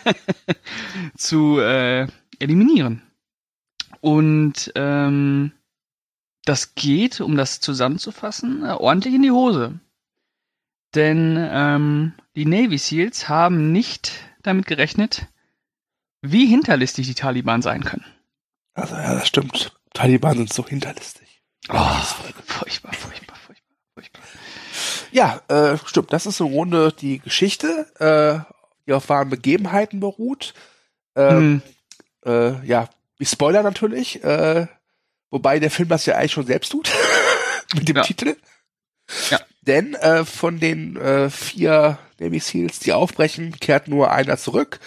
zu 1.16 1.58
äh, 1.58 2.06
eliminieren. 2.38 3.02
Und 4.00 4.72
ähm, 4.74 5.52
das 6.44 6.74
geht, 6.74 7.20
um 7.20 7.36
das 7.36 7.60
zusammenzufassen, 7.60 8.64
äh, 8.64 8.72
ordentlich 8.72 9.14
in 9.14 9.22
die 9.22 9.30
Hose. 9.30 9.78
Denn 10.94 11.36
ähm, 11.38 12.12
die 12.36 12.46
Navy 12.46 12.78
SEALs 12.78 13.28
haben 13.28 13.72
nicht 13.72 14.12
damit 14.42 14.66
gerechnet, 14.66 15.28
wie 16.20 16.46
hinterlistig 16.46 17.06
die 17.06 17.14
Taliban 17.14 17.62
sein 17.62 17.84
können. 17.84 18.04
Also 18.74 18.94
ja, 18.94 19.14
das 19.14 19.28
stimmt. 19.28 19.72
Taliban 19.94 20.36
sind 20.36 20.52
so 20.52 20.66
hinterlistig. 20.66 21.42
Oh, 21.68 21.74
furchtbar, 21.74 22.42
furchtbar, 22.44 22.92
furchtbar, 22.92 22.92
furchtbar. 22.94 23.31
Ja, 25.12 25.42
äh, 25.48 25.76
stimmt. 25.84 26.12
Das 26.12 26.26
ist 26.26 26.40
im 26.40 26.50
Grunde 26.50 26.92
die 26.92 27.18
Geschichte, 27.18 27.86
äh, 27.98 28.52
die 28.86 28.92
auf 28.92 29.08
wahren 29.08 29.30
Begebenheiten 29.30 30.00
beruht. 30.00 30.54
Ähm, 31.14 31.62
hm. 32.24 32.32
äh, 32.32 32.66
ja, 32.66 32.88
wie 33.18 33.26
Spoiler 33.26 33.62
natürlich, 33.62 34.24
äh, 34.24 34.66
wobei 35.30 35.58
der 35.60 35.70
Film 35.70 35.88
das 35.88 36.06
ja 36.06 36.16
eigentlich 36.16 36.32
schon 36.32 36.46
selbst 36.46 36.72
tut, 36.72 36.90
mit 37.74 37.88
dem 37.88 37.96
ja. 37.96 38.02
Titel. 38.02 38.36
Ja. 39.30 39.38
Denn 39.60 39.94
äh, 39.94 40.24
von 40.24 40.58
den 40.58 40.96
äh, 40.96 41.30
vier 41.30 41.98
Navy 42.18 42.40
Seals, 42.40 42.78
die 42.78 42.92
aufbrechen, 42.92 43.58
kehrt 43.60 43.88
nur 43.88 44.10
einer 44.10 44.38
zurück. 44.38 44.80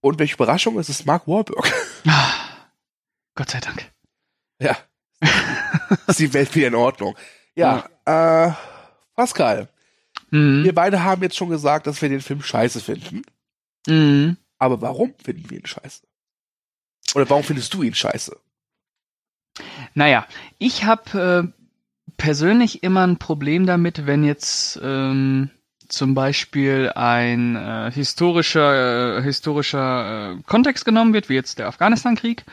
Und 0.00 0.18
welche 0.18 0.34
Überraschung, 0.34 0.78
es 0.78 0.88
ist 0.88 1.06
Mark 1.06 1.26
Wahlberg. 1.26 1.72
Ah, 2.06 2.34
Gott 3.34 3.50
sei 3.50 3.60
Dank. 3.60 3.90
Ja. 4.60 4.76
ist 6.06 6.18
die 6.18 6.32
Welt 6.34 6.54
wieder 6.54 6.68
in 6.68 6.74
Ordnung. 6.74 7.16
Ja, 7.54 7.88
ja. 8.06 8.48
äh, 8.48 8.52
Pascal. 9.14 9.68
Mhm. 10.30 10.64
Wir 10.64 10.74
beide 10.74 11.02
haben 11.02 11.22
jetzt 11.22 11.36
schon 11.36 11.48
gesagt, 11.48 11.86
dass 11.86 12.02
wir 12.02 12.08
den 12.08 12.20
Film 12.20 12.42
scheiße 12.42 12.80
finden. 12.80 13.22
Mhm. 13.86 14.36
Aber 14.58 14.80
warum 14.80 15.14
finden 15.22 15.50
wir 15.50 15.58
ihn 15.58 15.66
scheiße? 15.66 16.02
Oder 17.14 17.28
warum 17.28 17.44
findest 17.44 17.72
du 17.74 17.82
ihn 17.82 17.94
scheiße? 17.94 18.36
Naja, 19.94 20.26
ich 20.58 20.84
habe 20.84 21.52
äh, 21.52 21.62
persönlich 22.16 22.82
immer 22.82 23.06
ein 23.06 23.18
Problem 23.18 23.66
damit, 23.66 24.06
wenn 24.06 24.24
jetzt 24.24 24.80
ähm, 24.82 25.50
zum 25.88 26.14
Beispiel 26.14 26.90
ein 26.94 27.56
äh, 27.56 27.90
historischer, 27.92 29.18
äh, 29.18 29.22
historischer 29.22 30.32
äh, 30.32 30.42
Kontext 30.46 30.84
genommen 30.84 31.12
wird, 31.12 31.28
wie 31.28 31.34
jetzt 31.34 31.58
der 31.58 31.68
Afghanistan-Krieg, 31.68 32.44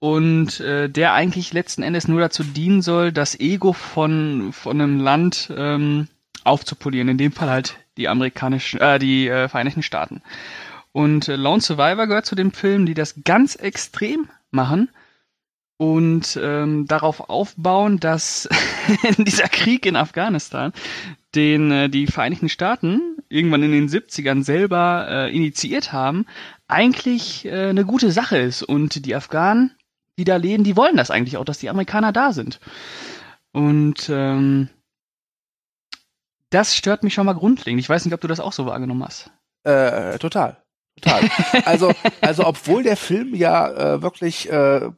und 0.00 0.60
äh, 0.60 0.88
der 0.88 1.12
eigentlich 1.12 1.52
letzten 1.52 1.82
Endes 1.82 2.08
nur 2.08 2.20
dazu 2.20 2.42
dienen 2.42 2.82
soll, 2.82 3.12
das 3.12 3.38
Ego 3.38 3.74
von, 3.74 4.52
von 4.52 4.80
einem 4.80 4.98
Land 4.98 5.52
ähm, 5.54 6.08
aufzupolieren, 6.42 7.08
in 7.08 7.18
dem 7.18 7.32
Fall 7.32 7.50
halt 7.50 7.76
die 7.98 8.08
amerikanischen, 8.08 8.80
äh, 8.80 8.98
die 8.98 9.28
äh, 9.28 9.48
Vereinigten 9.48 9.82
Staaten. 9.82 10.22
Und 10.92 11.28
äh, 11.28 11.36
Lone 11.36 11.60
Survivor 11.60 12.06
gehört 12.06 12.26
zu 12.26 12.34
den 12.34 12.50
Filmen, 12.50 12.86
die 12.86 12.94
das 12.94 13.22
ganz 13.24 13.54
extrem 13.56 14.28
machen 14.50 14.88
und 15.76 16.38
ähm, 16.42 16.86
darauf 16.86 17.28
aufbauen, 17.28 18.00
dass 18.00 18.48
dieser 19.18 19.48
Krieg 19.48 19.84
in 19.84 19.96
Afghanistan, 19.96 20.72
den 21.34 21.70
äh, 21.70 21.88
die 21.90 22.06
Vereinigten 22.06 22.48
Staaten 22.48 23.18
irgendwann 23.28 23.62
in 23.62 23.72
den 23.72 23.88
70ern 23.88 24.42
selber 24.44 25.06
äh, 25.08 25.36
initiiert 25.36 25.92
haben, 25.92 26.26
eigentlich 26.68 27.44
äh, 27.44 27.68
eine 27.68 27.84
gute 27.84 28.10
Sache 28.10 28.38
ist. 28.38 28.62
Und 28.62 29.06
die 29.06 29.14
Afghanen, 29.14 29.72
die 30.20 30.24
da 30.24 30.36
leben, 30.36 30.64
die 30.64 30.76
wollen 30.76 30.98
das 30.98 31.10
eigentlich 31.10 31.38
auch, 31.38 31.46
dass 31.46 31.58
die 31.58 31.70
Amerikaner 31.70 32.12
da 32.12 32.32
sind. 32.34 32.60
Und 33.52 34.10
ähm, 34.10 34.68
das 36.50 36.76
stört 36.76 37.02
mich 37.02 37.14
schon 37.14 37.24
mal 37.24 37.32
grundlegend. 37.32 37.80
Ich 37.80 37.88
weiß 37.88 38.04
nicht, 38.04 38.12
ob 38.12 38.20
du 38.20 38.28
das 38.28 38.38
auch 38.38 38.52
so 38.52 38.66
wahrgenommen 38.66 39.02
hast. 39.02 39.30
Äh, 39.64 40.18
total. 40.18 40.58
Total. 41.00 41.30
also, 41.64 41.92
also 42.20 42.44
obwohl 42.46 42.82
der 42.82 42.98
Film 42.98 43.34
ja 43.34 43.94
äh, 43.94 44.02
wirklich 44.02 44.50
äh, 44.50 44.90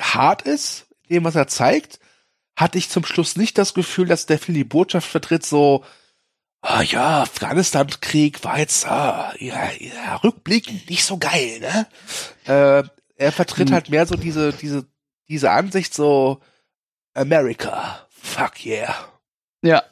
hart 0.00 0.42
ist, 0.42 0.88
dem, 1.08 1.22
was 1.22 1.36
er 1.36 1.46
zeigt, 1.46 2.00
hatte 2.56 2.78
ich 2.78 2.88
zum 2.88 3.04
Schluss 3.04 3.36
nicht 3.36 3.56
das 3.56 3.72
Gefühl, 3.72 4.06
dass 4.06 4.26
der 4.26 4.40
Film 4.40 4.56
die 4.56 4.64
Botschaft 4.64 5.08
vertritt, 5.08 5.46
so, 5.46 5.84
ah 6.60 6.82
ja, 6.82 7.22
Afghanistan-Krieg 7.22 8.42
war 8.42 8.58
jetzt 8.58 8.86
ah, 8.86 9.32
ja, 9.38 9.70
ja, 9.78 10.16
rückblickend 10.16 10.90
nicht 10.90 11.04
so 11.04 11.18
geil, 11.18 11.60
ne? 11.60 11.86
Äh, 12.46 12.88
er 13.16 13.32
vertritt 13.32 13.72
halt 13.72 13.90
mehr 13.90 14.06
so 14.06 14.16
diese, 14.16 14.52
diese, 14.52 14.86
diese 15.28 15.50
Ansicht, 15.50 15.94
so 15.94 16.40
America, 17.14 18.06
fuck 18.08 18.64
yeah. 18.64 18.94
Ja. 19.62 19.82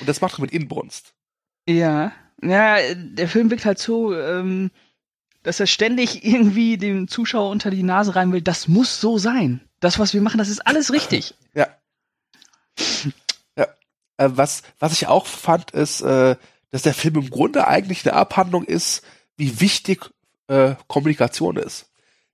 Und 0.00 0.08
das 0.08 0.20
macht 0.20 0.38
er 0.38 0.42
mit 0.42 0.52
Inbrunst. 0.52 1.14
Ja. 1.66 2.12
Ja, 2.42 2.76
der 2.94 3.28
Film 3.28 3.50
wirkt 3.50 3.64
halt 3.64 3.78
so, 3.78 4.14
ähm, 4.16 4.70
dass 5.42 5.60
er 5.60 5.66
ständig 5.66 6.24
irgendwie 6.24 6.76
dem 6.76 7.08
Zuschauer 7.08 7.50
unter 7.50 7.70
die 7.70 7.82
Nase 7.82 8.14
rein 8.14 8.32
will, 8.32 8.42
das 8.42 8.68
muss 8.68 9.00
so 9.00 9.18
sein. 9.18 9.60
Das, 9.80 9.98
was 9.98 10.14
wir 10.14 10.22
machen, 10.22 10.38
das 10.38 10.48
ist 10.48 10.66
alles 10.66 10.92
richtig. 10.92 11.34
Ja. 11.54 11.68
Ja. 13.56 13.66
Äh, 14.16 14.30
was, 14.32 14.62
was 14.78 14.92
ich 14.94 15.06
auch 15.06 15.26
fand, 15.26 15.72
ist, 15.72 16.00
äh, 16.00 16.36
dass 16.70 16.80
der 16.80 16.94
Film 16.94 17.16
im 17.16 17.28
Grunde 17.28 17.68
eigentlich 17.68 18.06
eine 18.06 18.16
Abhandlung 18.16 18.64
ist, 18.64 19.02
wie 19.36 19.60
wichtig 19.60 20.10
äh, 20.46 20.76
Kommunikation 20.86 21.58
ist. 21.58 21.91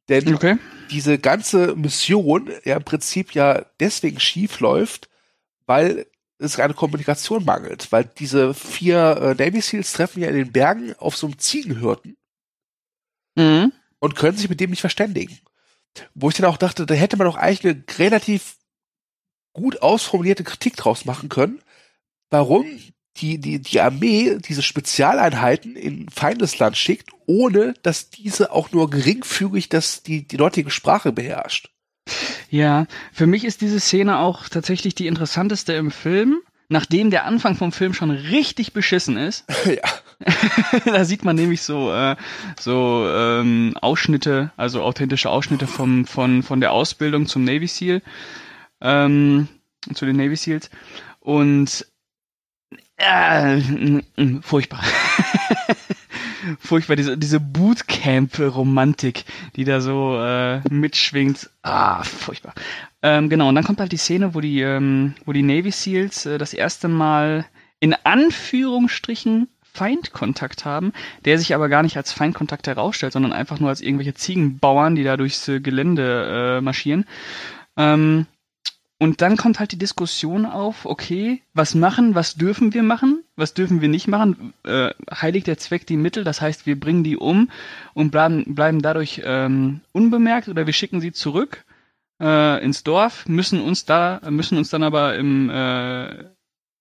Denn 0.08 0.34
Okay. 0.34 0.56
diese 0.90 1.18
ganze 1.18 1.74
Mission 1.76 2.50
ja 2.64 2.76
im 2.76 2.84
Prinzip 2.84 3.34
ja 3.34 3.64
deswegen 3.80 4.20
schief 4.20 4.60
läuft, 4.60 5.08
weil 5.66 6.06
es 6.38 6.58
eine 6.58 6.74
Kommunikation 6.74 7.44
mangelt. 7.44 7.90
Weil 7.92 8.04
diese 8.04 8.54
vier 8.54 9.36
äh, 9.38 9.44
Navy 9.44 9.60
Seals 9.60 9.92
treffen 9.92 10.22
ja 10.22 10.28
in 10.28 10.36
den 10.36 10.52
Bergen 10.52 10.94
auf 10.98 11.16
so 11.16 11.26
einem 11.26 11.38
Ziegenhirten 11.38 12.16
Mhm. 13.36 13.72
und 14.00 14.16
können 14.16 14.36
sich 14.36 14.48
mit 14.48 14.58
dem 14.60 14.70
nicht 14.70 14.80
verständigen. 14.80 15.38
Wo 16.14 16.28
ich 16.28 16.36
dann 16.36 16.46
auch 16.50 16.56
dachte, 16.56 16.86
da 16.86 16.94
hätte 16.94 17.16
man 17.16 17.26
doch 17.26 17.36
eigentlich 17.36 17.64
eine 17.64 17.84
relativ 17.98 18.56
gut 19.52 19.80
ausformulierte 19.82 20.44
Kritik 20.44 20.76
draus 20.76 21.04
machen 21.04 21.28
können, 21.28 21.60
warum 22.30 22.66
die, 23.20 23.38
die, 23.38 23.60
die 23.60 23.80
Armee 23.80 24.38
diese 24.38 24.62
Spezialeinheiten 24.62 25.76
in 25.76 26.08
Feindesland 26.08 26.76
schickt, 26.76 27.10
ohne 27.26 27.74
dass 27.82 28.10
diese 28.10 28.52
auch 28.52 28.72
nur 28.72 28.90
geringfügig 28.90 29.68
das, 29.68 30.02
die, 30.02 30.26
die 30.26 30.36
dortige 30.36 30.70
Sprache 30.70 31.12
beherrscht. 31.12 31.70
Ja, 32.50 32.86
für 33.12 33.26
mich 33.26 33.44
ist 33.44 33.60
diese 33.60 33.80
Szene 33.80 34.18
auch 34.18 34.48
tatsächlich 34.48 34.94
die 34.94 35.06
interessanteste 35.06 35.74
im 35.74 35.90
Film, 35.90 36.38
nachdem 36.68 37.10
der 37.10 37.24
Anfang 37.24 37.56
vom 37.56 37.72
Film 37.72 37.92
schon 37.94 38.10
richtig 38.10 38.72
beschissen 38.72 39.16
ist. 39.16 39.44
ja. 39.66 39.82
da 40.84 41.04
sieht 41.04 41.24
man 41.24 41.36
nämlich 41.36 41.62
so 41.62 41.92
äh, 41.92 42.16
so 42.58 43.08
ähm, 43.08 43.74
Ausschnitte, 43.80 44.50
also 44.56 44.82
authentische 44.82 45.30
Ausschnitte 45.30 45.68
vom 45.68 46.06
von 46.06 46.42
von 46.42 46.60
der 46.60 46.72
Ausbildung 46.72 47.26
zum 47.26 47.44
Navy 47.44 47.68
Seal, 47.68 48.02
ähm, 48.80 49.46
zu 49.94 50.06
den 50.06 50.16
Navy 50.16 50.34
Seals 50.34 50.70
und 51.20 51.86
äh, 52.98 53.56
mm, 53.56 54.02
mm, 54.16 54.40
furchtbar. 54.42 54.82
furchtbar, 56.58 56.96
diese, 56.96 57.16
diese 57.16 57.40
Bootcamp-Romantik, 57.40 59.24
die 59.56 59.64
da 59.64 59.80
so 59.80 60.18
äh, 60.20 60.60
mitschwingt. 60.68 61.50
Ah, 61.62 62.02
furchtbar. 62.02 62.54
Ähm, 63.02 63.28
genau, 63.28 63.48
und 63.48 63.54
dann 63.54 63.64
kommt 63.64 63.80
halt 63.80 63.92
die 63.92 63.96
Szene, 63.96 64.34
wo 64.34 64.40
die, 64.40 64.60
ähm, 64.60 65.14
wo 65.24 65.32
die 65.32 65.42
Navy 65.42 65.70
Seals 65.70 66.26
äh, 66.26 66.38
das 66.38 66.52
erste 66.52 66.88
Mal 66.88 67.46
in 67.80 67.94
Anführungsstrichen 68.04 69.48
Feindkontakt 69.62 70.64
haben, 70.64 70.92
der 71.24 71.38
sich 71.38 71.54
aber 71.54 71.68
gar 71.68 71.84
nicht 71.84 71.96
als 71.96 72.12
Feindkontakt 72.12 72.66
herausstellt, 72.66 73.12
sondern 73.12 73.32
einfach 73.32 73.60
nur 73.60 73.68
als 73.68 73.80
irgendwelche 73.80 74.14
Ziegenbauern, 74.14 74.96
die 74.96 75.04
da 75.04 75.16
durchs 75.16 75.46
äh, 75.46 75.60
Gelände 75.60 76.58
äh, 76.58 76.60
marschieren. 76.60 77.04
Ähm, 77.76 78.26
und 78.98 79.22
dann 79.22 79.36
kommt 79.36 79.60
halt 79.60 79.70
die 79.70 79.78
Diskussion 79.78 80.44
auf, 80.44 80.84
okay, 80.84 81.42
was 81.54 81.74
machen, 81.76 82.16
was 82.16 82.34
dürfen 82.34 82.74
wir 82.74 82.82
machen, 82.82 83.22
was 83.36 83.54
dürfen 83.54 83.80
wir 83.80 83.88
nicht 83.88 84.08
machen, 84.08 84.52
äh, 84.64 84.90
heiligt 85.12 85.46
der 85.46 85.58
Zweck 85.58 85.86
die 85.86 85.96
Mittel, 85.96 86.24
das 86.24 86.40
heißt, 86.40 86.66
wir 86.66 86.78
bringen 86.78 87.04
die 87.04 87.16
um 87.16 87.48
und 87.94 88.10
bleiben, 88.10 88.54
bleiben 88.54 88.82
dadurch 88.82 89.22
ähm, 89.24 89.80
unbemerkt 89.92 90.48
oder 90.48 90.66
wir 90.66 90.72
schicken 90.72 91.00
sie 91.00 91.12
zurück 91.12 91.64
äh, 92.20 92.62
ins 92.64 92.82
Dorf, 92.82 93.26
müssen 93.28 93.60
uns 93.60 93.84
da, 93.84 94.20
müssen 94.28 94.58
uns 94.58 94.70
dann 94.70 94.82
aber 94.82 95.14
im, 95.14 95.48
äh, 95.48 96.24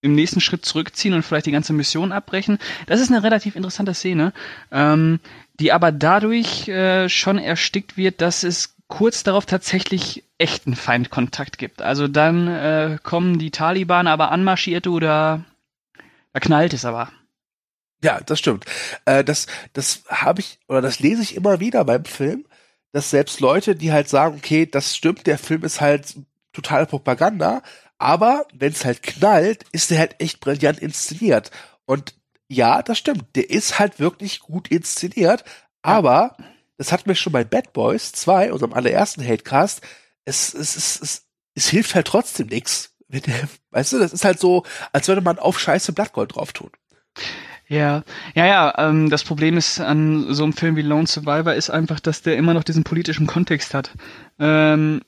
im 0.01 0.15
nächsten 0.15 0.41
Schritt 0.41 0.65
zurückziehen 0.65 1.13
und 1.13 1.23
vielleicht 1.23 1.45
die 1.45 1.51
ganze 1.51 1.73
Mission 1.73 2.11
abbrechen. 2.11 2.57
Das 2.87 2.99
ist 2.99 3.11
eine 3.11 3.21
relativ 3.21 3.55
interessante 3.55 3.93
Szene, 3.93 4.33
ähm, 4.71 5.19
die 5.59 5.71
aber 5.71 5.91
dadurch 5.91 6.67
äh, 6.67 7.09
schon 7.09 7.37
erstickt 7.37 7.95
wird, 7.95 8.21
dass 8.21 8.43
es 8.43 8.76
kurz 8.87 9.23
darauf 9.23 9.45
tatsächlich 9.45 10.23
echten 10.37 10.75
Feindkontakt 10.75 11.57
gibt. 11.57 11.81
Also 11.81 12.07
dann 12.07 12.47
äh, 12.47 12.97
kommen 13.03 13.39
die 13.39 13.51
Taliban 13.51 14.07
aber 14.07 14.31
anmarschiert 14.31 14.87
oder 14.87 15.43
da 16.33 16.39
knallt 16.39 16.73
es 16.73 16.85
aber. 16.85 17.11
Ja, 18.03 18.19
das 18.21 18.39
stimmt. 18.39 18.65
Äh, 19.05 19.23
das 19.23 19.47
das 19.73 20.03
habe 20.07 20.41
ich 20.41 20.59
oder 20.67 20.81
das 20.81 20.99
lese 20.99 21.21
ich 21.21 21.35
immer 21.35 21.59
wieder 21.59 21.83
beim 21.83 22.05
Film, 22.05 22.45
dass 22.91 23.09
selbst 23.09 23.39
Leute, 23.39 23.75
die 23.75 23.91
halt 23.91 24.07
sagen, 24.09 24.37
okay, 24.37 24.65
das 24.65 24.95
stimmt, 24.95 25.27
der 25.27 25.37
Film 25.37 25.63
ist 25.63 25.81
halt 25.81 26.15
totale 26.53 26.85
Propaganda, 26.85 27.61
aber 27.97 28.45
wenn 28.53 28.71
es 28.71 28.85
halt 28.85 29.03
knallt, 29.03 29.65
ist 29.71 29.91
der 29.91 29.99
halt 29.99 30.15
echt 30.19 30.39
brillant 30.39 30.79
inszeniert. 30.79 31.51
Und 31.85 32.15
ja, 32.47 32.81
das 32.81 32.97
stimmt, 32.97 33.35
der 33.35 33.49
ist 33.49 33.79
halt 33.79 33.99
wirklich 33.99 34.39
gut 34.39 34.69
inszeniert, 34.69 35.43
aber 35.81 36.37
das 36.77 36.91
hatten 36.91 37.07
wir 37.07 37.15
schon 37.15 37.33
bei 37.33 37.43
Bad 37.43 37.73
Boys 37.73 38.11
2, 38.13 38.53
unserem 38.53 38.73
allerersten 38.73 39.23
Hatecast, 39.23 39.81
es, 40.25 40.53
es, 40.53 40.75
es, 40.75 41.01
es, 41.01 41.25
es 41.55 41.67
hilft 41.69 41.95
halt 41.95 42.07
trotzdem 42.07 42.47
nichts. 42.47 42.95
Weißt 43.71 43.93
du, 43.93 43.99
das 43.99 44.13
ist 44.13 44.25
halt 44.25 44.39
so, 44.39 44.63
als 44.91 45.07
würde 45.07 45.21
man 45.21 45.39
auf 45.39 45.59
scheiße 45.59 45.93
Blattgold 45.93 46.35
drauf 46.35 46.53
tun. 46.53 46.71
Ja, 47.67 48.03
ja, 48.33 48.45
ja. 48.45 48.73
Ähm, 48.77 49.09
das 49.09 49.23
Problem 49.23 49.57
ist 49.57 49.79
an 49.79 50.33
so 50.33 50.43
einem 50.43 50.53
Film 50.53 50.75
wie 50.75 50.81
Lone 50.81 51.07
Survivor 51.07 51.53
ist 51.53 51.69
einfach, 51.69 51.99
dass 51.99 52.21
der 52.21 52.37
immer 52.37 52.53
noch 52.53 52.63
diesen 52.63 52.83
politischen 52.83 53.27
Kontext 53.27 53.73
hat. 53.73 53.91
Ähm, 54.39 55.01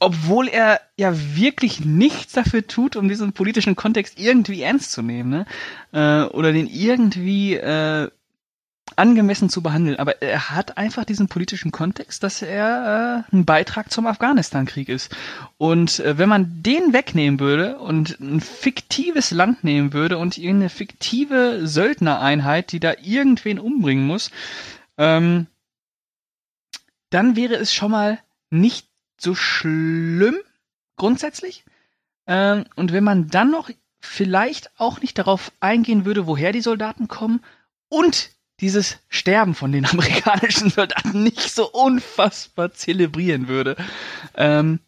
obwohl 0.00 0.48
er 0.48 0.80
ja 0.96 1.12
wirklich 1.36 1.84
nichts 1.84 2.32
dafür 2.32 2.66
tut, 2.66 2.96
um 2.96 3.08
diesen 3.08 3.32
politischen 3.32 3.76
Kontext 3.76 4.18
irgendwie 4.18 4.62
ernst 4.62 4.92
zu 4.92 5.02
nehmen, 5.02 5.30
ne? 5.30 5.46
Äh, 5.92 6.28
oder 6.34 6.52
den 6.52 6.66
irgendwie 6.66 7.54
äh, 7.54 8.10
angemessen 8.94 9.50
zu 9.50 9.62
behandeln. 9.62 9.98
Aber 9.98 10.22
er 10.22 10.50
hat 10.50 10.78
einfach 10.78 11.04
diesen 11.04 11.28
politischen 11.28 11.72
Kontext, 11.72 12.22
dass 12.22 12.42
er 12.42 13.24
äh, 13.30 13.34
ein 13.34 13.44
Beitrag 13.44 13.90
zum 13.90 14.06
Afghanistan-Krieg 14.06 14.88
ist. 14.88 15.14
Und 15.58 15.98
äh, 16.00 16.18
wenn 16.18 16.28
man 16.28 16.62
den 16.62 16.92
wegnehmen 16.92 17.40
würde 17.40 17.78
und 17.78 18.20
ein 18.20 18.40
fiktives 18.40 19.32
Land 19.32 19.64
nehmen 19.64 19.92
würde 19.92 20.18
und 20.18 20.38
irgendeine 20.38 20.70
fiktive 20.70 21.66
Söldnereinheit, 21.66 22.72
die 22.72 22.80
da 22.80 22.94
irgendwen 23.02 23.58
umbringen 23.58 24.06
muss, 24.06 24.30
ähm, 24.98 25.46
dann 27.10 27.36
wäre 27.36 27.54
es 27.54 27.74
schon 27.74 27.90
mal 27.90 28.18
nicht 28.50 28.86
so 29.18 29.34
schlimm 29.34 30.36
grundsätzlich. 30.96 31.64
Ähm, 32.26 32.64
und 32.76 32.92
wenn 32.92 33.04
man 33.04 33.28
dann 33.28 33.50
noch 33.50 33.70
vielleicht 34.00 34.70
auch 34.78 35.00
nicht 35.00 35.18
darauf 35.18 35.52
eingehen 35.60 36.04
würde, 36.04 36.26
woher 36.26 36.52
die 36.52 36.60
Soldaten 36.60 37.08
kommen 37.08 37.42
und 37.88 38.30
dieses 38.60 38.98
Sterben 39.08 39.54
von 39.54 39.72
den 39.72 39.86
amerikanischen 39.90 40.70
Soldaten 40.70 41.22
nicht 41.22 41.54
so 41.54 41.70
unfassbar 41.70 42.72
zelebrieren 42.72 43.48
würde, 43.48 43.76
ähm, 44.34 44.80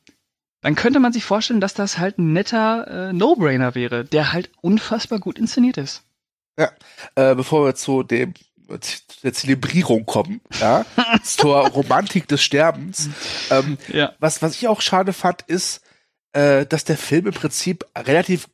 dann 0.61 0.75
könnte 0.75 0.99
man 1.01 1.13
sich 1.13 1.25
vorstellen, 1.25 1.61
dass 1.61 1.75
das 1.75 1.99
halt 1.99 2.19
ein 2.19 2.33
netter 2.33 3.09
äh, 3.09 3.13
No-Brainer 3.13 3.75
wäre, 3.75 4.05
der 4.05 4.33
halt 4.33 4.51
unfassbar 4.61 5.19
gut 5.21 5.39
inszeniert 5.39 5.77
ist. 5.77 6.03
Ja, 6.59 6.71
äh, 7.15 7.35
bevor 7.37 7.65
wir 7.65 7.75
zu 7.75 8.03
dem 8.03 8.35
der 9.23 9.33
Zelebrierung 9.33 10.05
kommen, 10.05 10.43
ja, 10.61 10.85
zur 11.23 11.57
Romantik 11.69 12.29
des 12.29 12.43
Sterbens. 12.43 13.09
Ähm, 13.51 13.79
Ja. 13.89 14.13
was, 14.19 14.43
was 14.43 14.57
ich 14.57 14.69
auch 14.69 14.83
schade 14.83 15.13
fand, 15.15 15.43
ist, 15.43 15.81
äh, 16.33 16.67
dass 16.67 16.85
der 16.85 16.99
Film 16.99 17.29
im 17.29 17.33
Prinzip 17.33 17.87
relativ 17.97 18.49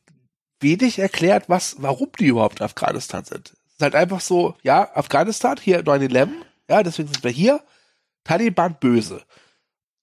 wenig 0.61 0.99
erklärt, 0.99 1.49
was, 1.49 1.75
warum 1.79 2.09
die 2.17 2.27
überhaupt 2.27 2.59
in 2.59 2.65
Afghanistan 2.65 3.25
sind. 3.25 3.53
Ist 3.77 3.83
halt 3.83 3.95
einfach 3.95 4.21
so, 4.21 4.55
ja, 4.63 4.95
Afghanistan, 4.95 5.57
hier 5.61 5.83
9-11, 5.83 6.29
ja, 6.69 6.83
deswegen 6.83 7.09
sind 7.09 7.23
wir 7.23 7.31
hier, 7.31 7.61
Taliban 8.23 8.77
böse. 8.79 9.21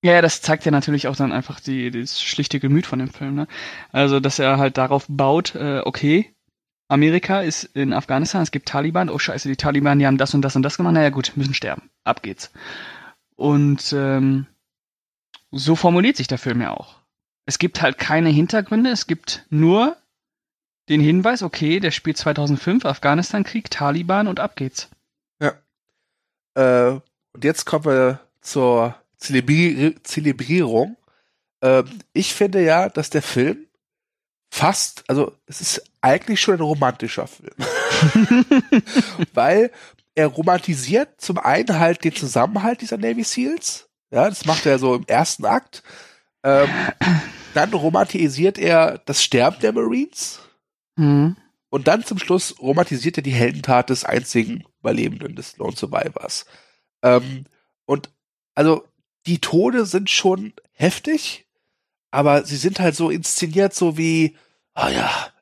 Ja, 0.05 0.13
ja, 0.13 0.23
das 0.23 0.43
zeigt 0.43 0.65
ja 0.65 0.71
natürlich 0.71 1.07
auch 1.09 1.17
dann 1.17 1.33
einfach 1.33 1.61
die, 1.61 1.91
das 1.91 2.21
schlichte 2.21 2.61
Gemüt 2.61 2.87
von 2.87 2.99
dem 2.99 3.09
Film. 3.09 3.35
Ne? 3.35 3.47
Also, 3.93 4.21
dass 4.21 4.39
er 4.39 4.59
halt 4.59 4.77
darauf 4.77 5.07
baut, 5.09 5.55
äh, 5.55 5.81
okay, 5.85 6.35
Amerika 6.89 7.41
ist 7.41 7.65
in 7.65 7.95
Afghanistan, 7.95 8.43
es 8.43 8.51
gibt 8.51 8.69
Taliban, 8.69 9.09
oh 9.09 9.19
scheiße, 9.19 9.49
die 9.49 9.57
Taliban, 9.57 9.99
die 9.99 10.07
haben 10.07 10.19
das 10.19 10.35
und 10.35 10.43
das 10.43 10.57
und 10.57 10.63
das 10.63 10.77
gemacht, 10.77 10.93
naja 10.93 11.09
gut, 11.11 11.33
müssen 11.37 11.55
sterben, 11.55 11.89
ab 12.05 12.23
geht's. 12.23 12.53
Und 13.37 13.95
ähm, 13.97 14.47
so 15.51 15.75
formuliert 15.77 16.17
sich 16.17 16.27
der 16.27 16.39
Film 16.39 16.61
ja 16.61 16.73
auch. 16.73 16.97
Es 17.47 17.59
gibt 17.59 17.81
halt 17.81 17.97
keine 17.97 18.29
Hintergründe, 18.29 18.91
es 18.91 19.07
gibt 19.07 19.47
nur 19.49 19.97
den 20.93 21.01
Hinweis, 21.01 21.43
okay, 21.43 21.81
der 21.81 21.91
spielt 21.91 22.19
2005, 22.19 22.85
Afghanistan-Krieg, 22.85 23.71
Taliban 23.71 24.29
und 24.29 24.41
ab 24.41 24.57
geht's. 24.57 24.89
Äh, 26.55 26.99
und 27.33 27.45
jetzt 27.45 27.65
kommen 27.65 27.85
wir 27.85 28.21
zur 28.41 28.95
Zelebri 29.17 29.97
Zelebrierung. 30.03 30.97
Ähm, 31.63 31.85
ich 32.13 32.35
finde 32.35 32.63
ja, 32.63 32.89
dass 32.89 33.11
der 33.11 33.23
Film 33.23 33.67
fast, 34.51 35.05
also 35.09 35.33
es 35.47 35.61
ist 35.61 35.83
eigentlich 36.01 36.41
schon 36.41 36.57
ein 36.57 36.61
romantischer 36.61 37.27
Film. 37.27 37.55
Weil 39.33 39.71
er 40.15 40.27
romantisiert 40.27 41.21
zum 41.21 41.39
einen 41.39 41.79
halt 41.79 42.05
den 42.05 42.15
Zusammenhalt 42.15 42.83
dieser 42.83 42.99
Navy 42.99 43.25
Seals. 43.25 43.89
Ja, 44.11 44.29
das 44.29 44.45
macht 44.45 44.67
er 44.67 44.79
so 44.79 44.95
im 44.95 45.07
ersten 45.07 45.47
Akt. 45.47 45.83
Ähm, 46.43 46.69
dann 47.55 47.73
romantisiert 47.73 48.59
er 48.59 48.99
das 49.07 49.23
Sterben 49.23 49.61
der 49.61 49.73
Marines. 49.73 50.41
Mhm. 50.97 51.37
Und 51.71 51.89
dann 51.89 52.05
zum 52.05 52.19
Schluss 52.19 52.59
romantisiert 52.61 53.17
er 53.17 53.23
die 53.23 53.33
Heldentat 53.33 53.91
des 53.91 54.05
einzigen 54.05 54.65
Überlebenden 54.81 55.35
des 55.37 55.57
Lone 55.57 55.77
Survivors. 55.77 56.45
Ähm, 57.03 57.45
und 57.87 58.11
also 58.55 58.87
die 59.27 59.39
Tode 59.39 59.87
sind 59.87 60.11
schon 60.11 60.53
heftig, 60.73 61.47
aber 62.11 62.45
sie 62.45 62.57
sind 62.57 62.79
halt 62.79 62.95
so 62.95 63.09
inszeniert, 63.09 63.73
so 63.75 63.97
wie, 63.97 64.37
ah 64.75 64.91
ja, 64.91 65.33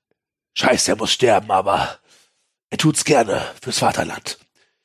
scheiße, 0.55 0.93
er 0.93 0.97
muss 0.97 1.13
sterben, 1.13 1.51
aber 1.51 1.99
er 2.71 2.79
tut's 2.79 3.05
gerne 3.05 3.45
fürs 3.61 3.79
Vaterland. 3.79 4.39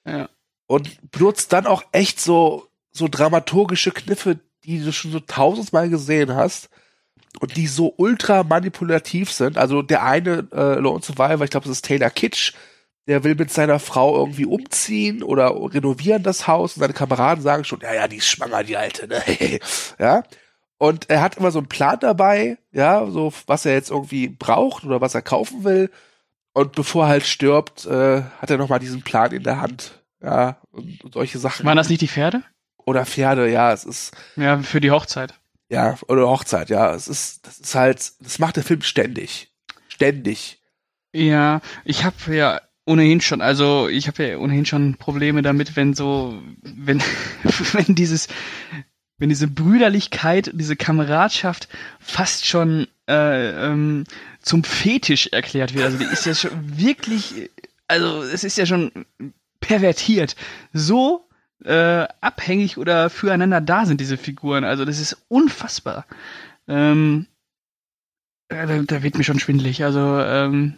Ja. 0.08 0.30
und 0.68 1.12
benutzt 1.12 1.52
dann 1.52 1.66
auch 1.66 1.84
echt 1.92 2.20
so, 2.20 2.68
so 2.92 3.08
dramaturgische 3.08 3.92
Kniffe, 3.92 4.40
die 4.64 4.84
du 4.84 4.94
schon 4.94 5.12
so 5.12 5.20
tausendmal 5.20 5.90
gesehen 5.90 6.36
hast 6.36 6.70
und 7.40 7.56
die 7.58 7.68
so 7.68 7.94
ultra 7.98 8.44
manipulativ 8.44 9.32
sind. 9.32 9.58
Also 9.58 9.82
der 9.82 10.04
eine 10.04 10.48
äh, 10.54 10.76
Lone 10.80 11.02
Survivor, 11.02 11.44
ich 11.44 11.52
glaube, 11.52 11.68
das 11.68 11.78
ist 11.78 11.86
Taylor 11.86 12.10
Kitsch, 12.10 12.54
der 13.08 13.24
will 13.24 13.36
mit 13.36 13.52
seiner 13.52 13.80
Frau 13.80 14.18
irgendwie 14.18 14.46
umziehen 14.46 15.22
oder 15.24 15.52
renovieren 15.52 16.24
das 16.24 16.48
Haus 16.48 16.76
und 16.76 16.82
seine 16.82 16.94
Kameraden 16.94 17.44
sagen 17.44 17.64
schon, 17.64 17.82
ja, 17.82 17.94
ja, 17.94 18.08
die 18.08 18.18
ist 18.18 18.28
schwanger, 18.28 18.64
die 18.64 18.78
Alte, 18.78 19.08
ne? 19.08 19.22
ja. 20.00 20.24
Und 20.78 21.10
er 21.10 21.22
hat 21.22 21.38
immer 21.38 21.52
so 21.52 21.60
einen 21.60 21.70
Plan 21.70 21.98
dabei, 22.00 22.58
ja, 22.72 23.06
so 23.08 23.32
was 23.48 23.66
er 23.66 23.74
jetzt 23.74 23.92
irgendwie 23.92 24.28
braucht 24.28 24.84
oder 24.84 25.02
was 25.02 25.16
er 25.16 25.22
kaufen 25.22 25.64
will. 25.64 25.90
Und 26.54 26.74
bevor 26.74 27.06
er 27.06 27.10
halt 27.10 27.26
stirbt, 27.26 27.86
äh, 27.86 28.24
hat 28.40 28.50
er 28.50 28.58
nochmal 28.58 28.80
diesen 28.80 29.02
Plan 29.02 29.32
in 29.32 29.44
der 29.44 29.62
Hand. 29.62 30.04
Ja, 30.22 30.58
und, 30.72 31.04
und 31.04 31.14
solche 31.14 31.38
Sachen. 31.38 31.66
Waren 31.66 31.78
das 31.78 31.90
nicht 31.90 32.02
die 32.02 32.08
Pferde? 32.08 32.42
Oder 32.86 33.06
Pferde, 33.06 33.50
ja, 33.50 33.72
es 33.72 33.84
ist. 33.84 34.16
Ja, 34.36 34.60
für 34.60 34.82
die 34.82 34.92
Hochzeit. 34.92 35.34
Ja, 35.70 35.98
oder 36.08 36.28
Hochzeit, 36.28 36.70
ja. 36.70 36.94
Es 36.94 37.08
ist, 37.08 37.46
das 37.48 37.60
ist 37.60 37.76
halt, 37.76 38.12
das 38.20 38.40
macht 38.40 38.56
der 38.56 38.64
Film 38.64 38.82
ständig. 38.82 39.52
Ständig. 39.88 40.62
Ja, 41.14 41.62
ich 41.86 42.04
habe 42.04 42.36
ja 42.36 42.62
ohnehin 42.86 43.22
schon, 43.22 43.42
also 43.42 43.88
ich 43.88 44.08
habe 44.08 44.28
ja 44.28 44.38
ohnehin 44.38 44.66
schon 44.66 44.96
Probleme 44.96 45.42
damit, 45.42 45.76
wenn 45.76 45.94
so, 45.94 46.40
wenn, 46.62 47.02
wenn 47.74 47.96
dieses, 47.96 48.28
wenn 49.18 49.30
diese 49.30 49.48
Brüderlichkeit, 49.48 50.52
diese 50.54 50.76
Kameradschaft 50.76 51.68
fast 52.00 52.46
schon 52.46 52.88
äh, 53.08 53.68
ähm, 53.68 54.04
zum 54.42 54.64
Fetisch 54.64 55.28
erklärt 55.28 55.74
wird. 55.74 55.86
Also 55.86 55.98
die 55.98 56.06
ist 56.06 56.26
ja 56.26 56.36
schon 56.36 56.78
wirklich, 56.78 57.50
also 57.88 58.22
es 58.22 58.44
ist 58.44 58.58
ja 58.58 58.66
schon 58.66 58.92
pervertiert. 59.62 60.36
So 60.74 61.25
äh, 61.64 62.08
abhängig 62.22 62.78
oder 62.78 63.10
füreinander 63.10 63.62
da 63.62 63.86
sind 63.86 64.02
diese 64.02 64.18
Figuren. 64.18 64.64
Also 64.64 64.86
das 64.86 65.00
ist 65.00 65.18
unfassbar. 65.28 66.06
Ähm, 66.68 67.28
äh, 68.50 68.68
da, 68.68 68.82
da 68.84 69.04
wird 69.04 69.18
mir 69.18 69.24
schon 69.24 69.40
schwindelig. 69.40 69.84
Also 69.84 70.20
ähm, 70.20 70.78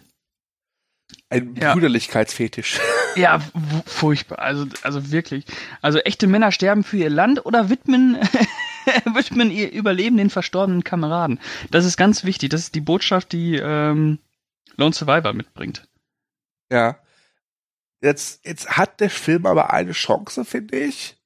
ein 1.30 1.56
ja. 1.56 1.74
Brüderlichkeitsfetisch. 1.74 2.80
Ja, 3.16 3.42
furchtbar. 3.88 4.38
Also, 4.38 4.68
also 4.84 5.12
wirklich. 5.12 5.46
Also 5.82 5.98
echte 5.98 6.28
Männer 6.28 6.52
sterben 6.52 6.84
für 6.84 6.98
ihr 6.98 7.10
Land 7.10 7.48
oder 7.48 7.68
widmen, 7.72 8.16
widmen 9.06 9.50
ihr 9.50 9.72
Überleben 9.72 10.18
den 10.18 10.30
verstorbenen 10.30 10.84
Kameraden. 10.84 11.40
Das 11.72 11.84
ist 11.84 11.98
ganz 11.98 12.26
wichtig. 12.26 12.52
Das 12.52 12.62
ist 12.62 12.76
die 12.76 12.82
Botschaft, 12.82 13.32
die 13.32 13.56
ähm, 13.56 14.20
Lone 14.76 14.94
Survivor 14.94 15.34
mitbringt. 15.34 15.88
Ja. 16.72 17.00
Jetzt, 18.02 18.46
jetzt 18.46 18.78
hat 18.78 19.00
der 19.00 19.10
Film 19.10 19.46
aber 19.46 19.72
eine 19.72 19.92
Chance, 19.92 20.46
finde 20.46 20.78
ich. 20.78 21.18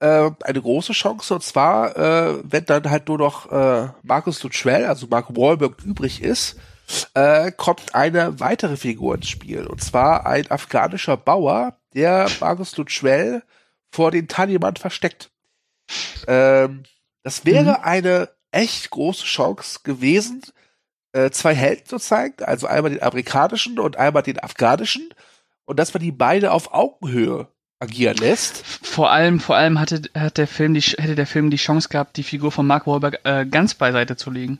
Äh, 0.00 0.30
eine 0.42 0.60
große 0.60 0.92
Chance. 0.92 1.34
Und 1.34 1.42
zwar, 1.42 1.96
äh, 1.96 2.40
wenn 2.44 2.64
dann 2.66 2.90
halt 2.90 3.08
nur 3.08 3.18
noch 3.18 3.50
äh, 3.50 3.88
Markus 4.02 4.42
Luttrell, 4.42 4.86
also 4.86 5.06
Mark 5.06 5.34
Wahlberg, 5.36 5.82
übrig 5.82 6.22
ist 6.22 6.56
äh, 7.14 7.52
kommt 7.52 7.94
eine 7.94 8.40
weitere 8.40 8.76
Figur 8.76 9.14
ins 9.14 9.28
Spiel. 9.28 9.66
Und 9.66 9.82
zwar 9.82 10.26
ein 10.26 10.50
afghanischer 10.50 11.16
Bauer, 11.16 11.78
der 11.94 12.28
Markus 12.40 12.76
Lutschwell 12.76 13.42
vor 13.90 14.10
den 14.10 14.28
Taliban 14.28 14.76
versteckt. 14.76 15.30
Ähm, 16.26 16.84
das 17.22 17.44
wäre 17.44 17.78
mhm. 17.78 17.82
eine 17.84 18.28
echt 18.50 18.90
große 18.90 19.24
Chance 19.24 19.80
gewesen, 19.82 20.42
äh, 21.12 21.30
zwei 21.30 21.54
Helden 21.54 21.86
zu 21.86 21.98
zeigen, 21.98 22.44
also 22.44 22.66
einmal 22.66 22.90
den 22.90 23.02
amerikanischen 23.02 23.78
und 23.78 23.96
einmal 23.96 24.22
den 24.22 24.38
afghanischen, 24.38 25.08
und 25.66 25.78
dass 25.78 25.94
man 25.94 26.02
die 26.02 26.12
beide 26.12 26.52
auf 26.52 26.72
Augenhöhe 26.72 27.48
agieren 27.80 28.16
lässt. 28.16 28.64
Vor 28.64 29.10
allem, 29.10 29.40
vor 29.40 29.56
allem 29.56 29.78
hatte, 29.78 30.02
hat 30.14 30.38
der 30.38 30.46
Film 30.46 30.74
die, 30.74 30.80
hätte 30.80 31.14
der 31.14 31.26
Film 31.26 31.50
die 31.50 31.56
Chance 31.56 31.88
gehabt, 31.88 32.16
die 32.16 32.22
Figur 32.22 32.52
von 32.52 32.66
Mark 32.66 32.86
Wahlberg 32.86 33.20
äh, 33.24 33.46
ganz 33.46 33.74
beiseite 33.74 34.16
zu 34.16 34.30
legen. 34.30 34.58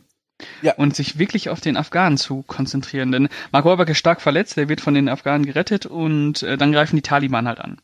Ja. 0.63 0.75
Und 0.75 0.97
sich 0.97 1.19
wirklich 1.19 1.49
auf 1.49 1.61
den 1.61 1.77
Afghanen 1.77 2.19
zu 2.19 2.43
konzentrieren. 2.43 3.13
Denn 3.13 3.29
Mark 3.53 3.65
Wahlberg 3.65 3.89
ist 3.89 3.99
stark 3.99 4.21
verletzt, 4.21 4.57
der 4.57 4.69
wird 4.69 4.81
von 4.81 4.95
den 4.95 5.09
Afghanen 5.09 5.47
gerettet 5.47 5.87
und 5.87 6.43
äh, 6.43 6.57
dann 6.59 6.73
greifen 6.73 6.97
die 6.97 7.03
Taliban 7.03 7.47
halt 7.47 7.61
an. 7.61 7.81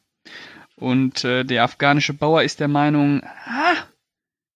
Und 0.74 1.24
äh, 1.24 1.44
der 1.44 1.62
afghanische 1.62 2.12
Bauer 2.12 2.42
ist 2.42 2.58
der 2.58 2.68
Meinung, 2.68 3.22
ah, 3.22 3.76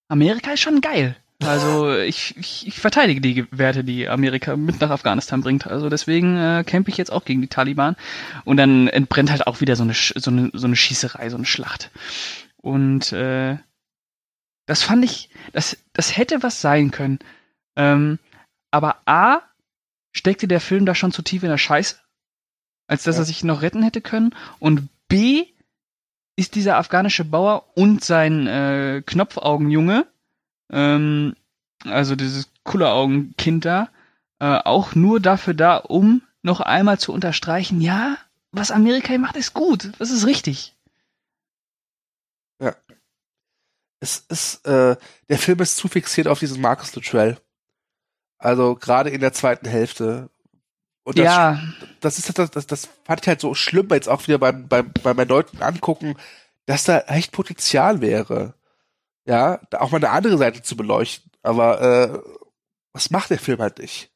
Amerika 0.09 0.53
ist 0.53 0.61
schon 0.61 0.81
geil. 0.81 1.17
Also 1.43 1.93
ich, 1.99 2.37
ich, 2.37 2.67
ich 2.67 2.81
verteidige 2.81 3.21
die 3.21 3.47
Werte, 3.51 3.85
die 3.85 4.09
Amerika 4.09 4.57
mit 4.57 4.81
nach 4.81 4.91
Afghanistan 4.91 5.43
bringt. 5.43 5.67
Also 5.67 5.89
deswegen 5.89 6.37
äh, 6.37 6.65
kämpfe 6.65 6.91
ich 6.91 6.97
jetzt 6.97 7.13
auch 7.13 7.25
gegen 7.25 7.43
die 7.43 7.49
Taliban. 7.49 7.97
Und 8.45 8.57
dann 8.57 8.89
entbrennt 8.89 9.31
halt 9.31 9.47
auch 9.47 9.61
wieder 9.61 9.77
so 9.77 9.83
eine, 9.83 9.95
so 9.95 10.31
eine, 10.31 10.51
so 10.53 10.67
eine 10.67 10.77
Schießerei, 10.77 11.29
so 11.31 11.37
eine 11.37 11.47
Schlacht. 11.47 11.91
Und 12.57 13.13
äh, 13.13 13.59
das 14.67 14.83
fand 14.83 15.05
ich, 15.05 15.29
das, 15.53 15.77
das 15.93 16.17
hätte 16.17 16.43
was 16.43 16.61
sein 16.61 16.91
können. 16.91 17.19
Ähm, 17.77 18.19
aber 18.71 18.99
A, 19.05 19.43
steckte 20.13 20.49
der 20.49 20.61
Film 20.61 20.87
da 20.87 20.95
schon 20.95 21.13
zu 21.13 21.23
tief 21.23 21.43
in 21.43 21.51
der 21.51 21.59
Scheiße, 21.59 21.97
als 22.87 23.03
dass 23.03 23.17
ja. 23.17 23.23
er 23.23 23.25
sich 23.27 23.45
noch 23.45 23.63
retten 23.63 23.83
hätte 23.83 24.01
können. 24.01 24.35
Und 24.61 24.89
B, 25.09 25.47
ist 26.37 26.55
dieser 26.55 26.79
afghanische 26.79 27.25
Bauer 27.25 27.65
und 27.77 28.03
sein 28.03 28.47
äh, 28.47 29.03
Knopfaugenjunge, 29.07 30.07
ähm, 30.71 31.35
also 31.85 32.17
dieses 32.17 32.49
Kulleraugenkind 32.65 33.65
da, 33.65 33.89
äh, 34.41 34.59
auch 34.65 34.95
nur 34.95 35.21
dafür 35.21 35.55
da, 35.55 35.77
um 35.77 36.23
noch 36.43 36.61
einmal 36.61 36.99
zu 36.99 37.13
unterstreichen, 37.13 37.81
ja, 37.81 38.17
was 38.53 38.71
Amerika 38.71 39.09
hier 39.09 39.19
macht, 39.19 39.37
ist 39.37 39.55
gut, 39.55 39.93
das 39.99 40.11
ist 40.11 40.27
richtig. 40.27 40.75
Ja. 42.61 42.75
Es 44.01 44.25
ist, 44.29 44.67
äh, 44.67 44.97
der 45.29 45.39
Film 45.39 45.61
ist 45.61 45.77
zu 45.77 45.89
fixiert 45.89 46.29
auf 46.29 46.39
diesen 46.39 46.61
Marcus 46.61 46.95
Luttrell. 46.95 47.39
Also 48.39 48.75
gerade 48.75 49.11
in 49.11 49.21
der 49.21 49.33
zweiten 49.33 49.67
Hälfte. 49.67 50.31
Und 51.05 51.19
das, 51.19 51.25
ja. 51.25 51.63
das 52.01 52.19
ist 52.19 52.39
das, 52.39 52.51
das, 52.51 52.67
das 52.67 52.89
fand 53.05 53.21
ich 53.23 53.29
halt 53.29 53.41
so 53.41 53.55
schlimm 53.55 53.89
jetzt 53.91 54.09
auch 54.09 54.27
wieder 54.27 54.39
beim, 54.39 54.69
beim, 54.69 54.93
beim 55.03 55.19
erneuten 55.19 55.63
Angucken, 55.63 56.17
dass 56.67 56.85
da 56.85 57.01
echt 57.01 57.33
Potenzial 57.33 58.01
wäre. 58.01 58.55
Ja, 59.27 59.61
auch 59.73 59.91
mal 59.91 59.99
eine 59.99 60.11
andere 60.11 60.39
Seite 60.39 60.63
zu 60.63 60.77
beleuchten. 60.77 61.31
Aber 61.43 61.81
äh, 61.81 62.19
was 62.93 63.11
macht 63.11 63.31
der 63.31 63.39
Film 63.39 63.61
halt 63.61 63.79
nicht? 63.79 64.11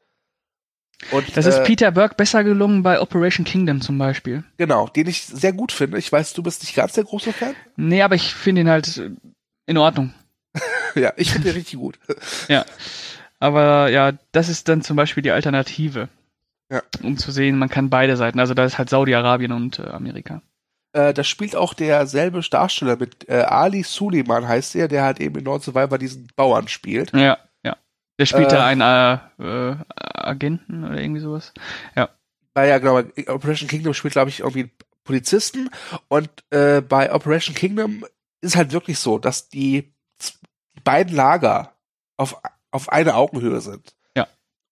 Und, 1.12 1.36
das 1.36 1.46
ist 1.46 1.58
äh, 1.58 1.64
Peter 1.64 1.92
Burke 1.92 2.16
besser 2.16 2.42
gelungen 2.42 2.82
bei 2.82 3.00
Operation 3.00 3.44
Kingdom 3.44 3.80
zum 3.80 3.98
Beispiel. 3.98 4.42
Genau, 4.56 4.88
den 4.88 5.06
ich 5.06 5.24
sehr 5.24 5.52
gut 5.52 5.70
finde. 5.70 5.98
Ich 5.98 6.10
weiß, 6.10 6.32
du 6.32 6.42
bist 6.42 6.62
nicht 6.62 6.74
ganz 6.74 6.92
der 6.94 7.04
große 7.04 7.32
Fan. 7.32 7.54
Nee, 7.76 8.02
aber 8.02 8.16
ich 8.16 8.34
finde 8.34 8.62
ihn 8.62 8.68
halt 8.68 9.00
in 9.66 9.78
Ordnung. 9.78 10.12
ja, 10.94 11.12
ich 11.16 11.30
finde 11.30 11.50
ihn 11.50 11.54
richtig 11.54 11.78
gut. 11.78 11.98
ja. 12.48 12.64
Aber 13.38 13.88
ja, 13.90 14.12
das 14.32 14.48
ist 14.48 14.68
dann 14.68 14.82
zum 14.82 14.96
Beispiel 14.96 15.22
die 15.22 15.30
Alternative. 15.30 16.08
Ja. 16.70 16.82
Um 17.02 17.16
zu 17.16 17.30
sehen, 17.30 17.58
man 17.58 17.68
kann 17.68 17.90
beide 17.90 18.16
Seiten. 18.16 18.40
Also 18.40 18.54
da 18.54 18.64
ist 18.64 18.76
halt 18.76 18.90
Saudi-Arabien 18.90 19.52
und 19.52 19.78
äh, 19.78 19.84
Amerika. 19.84 20.42
Äh, 20.98 21.14
da 21.14 21.22
spielt 21.22 21.54
auch 21.54 21.74
derselbe 21.74 22.40
Darsteller 22.40 22.96
mit 22.96 23.28
äh, 23.28 23.42
Ali 23.42 23.84
Suleiman 23.84 24.48
heißt 24.48 24.74
er, 24.74 24.88
der 24.88 25.04
halt 25.04 25.20
eben 25.20 25.36
in 25.36 25.44
Non 25.44 25.60
Survivor 25.60 25.96
diesen 25.96 26.26
Bauern 26.34 26.66
spielt. 26.66 27.12
Ja, 27.12 27.38
ja. 27.64 27.76
Der 28.18 28.26
spielt 28.26 28.50
da 28.50 28.56
äh, 28.56 28.80
einen 28.80 29.22
äh, 29.38 29.70
äh, 29.70 29.76
Agenten 29.86 30.84
oder 30.84 31.00
irgendwie 31.00 31.20
sowas. 31.20 31.54
Ja. 31.94 32.08
ja, 32.56 32.78
genau. 32.78 32.98
Operation 33.28 33.68
Kingdom 33.68 33.94
spielt, 33.94 34.14
glaube 34.14 34.30
ich, 34.30 34.40
irgendwie 34.40 34.70
Polizisten. 35.04 35.70
Und 36.08 36.30
äh, 36.50 36.80
bei 36.80 37.12
Operation 37.12 37.54
Kingdom 37.54 38.04
ist 38.40 38.56
halt 38.56 38.72
wirklich 38.72 38.98
so, 38.98 39.18
dass 39.18 39.48
die 39.48 39.94
beiden 40.82 41.14
Lager 41.14 41.74
auf 42.16 42.40
auf 42.70 42.88
eine 42.88 43.14
Augenhöhe 43.14 43.60
sind. 43.60 43.94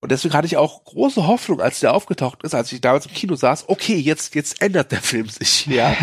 Und 0.06 0.12
deswegen 0.12 0.34
hatte 0.34 0.46
ich 0.46 0.56
auch 0.56 0.84
große 0.84 1.26
Hoffnung, 1.26 1.60
als 1.60 1.80
der 1.80 1.92
aufgetaucht 1.92 2.44
ist, 2.44 2.54
als 2.54 2.70
ich 2.70 2.80
damals 2.80 3.06
im 3.06 3.12
Kino 3.12 3.34
saß, 3.34 3.68
okay, 3.68 3.96
jetzt, 3.96 4.36
jetzt 4.36 4.62
ändert 4.62 4.92
der 4.92 5.02
Film 5.02 5.28
sich, 5.28 5.66
ja. 5.66 5.96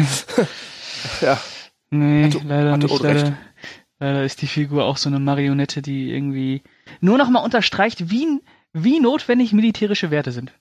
ja. 1.21 1.39
Nee, 1.89 2.25
hatte, 2.25 2.41
leider 2.45 2.73
hatte 2.73 2.87
nicht. 2.87 3.01
Leider, 3.01 3.37
leider 3.99 4.25
ist 4.25 4.41
die 4.41 4.47
Figur 4.47 4.83
auch 4.83 4.97
so 4.97 5.07
eine 5.07 5.19
Marionette, 5.19 5.81
die 5.81 6.11
irgendwie 6.11 6.63
nur 6.99 7.17
noch 7.17 7.29
mal 7.29 7.45
unterstreicht, 7.45 8.09
wie, 8.09 8.41
wie 8.73 8.99
notwendig 8.99 9.53
militärische 9.53 10.11
Werte 10.11 10.33
sind. 10.33 10.51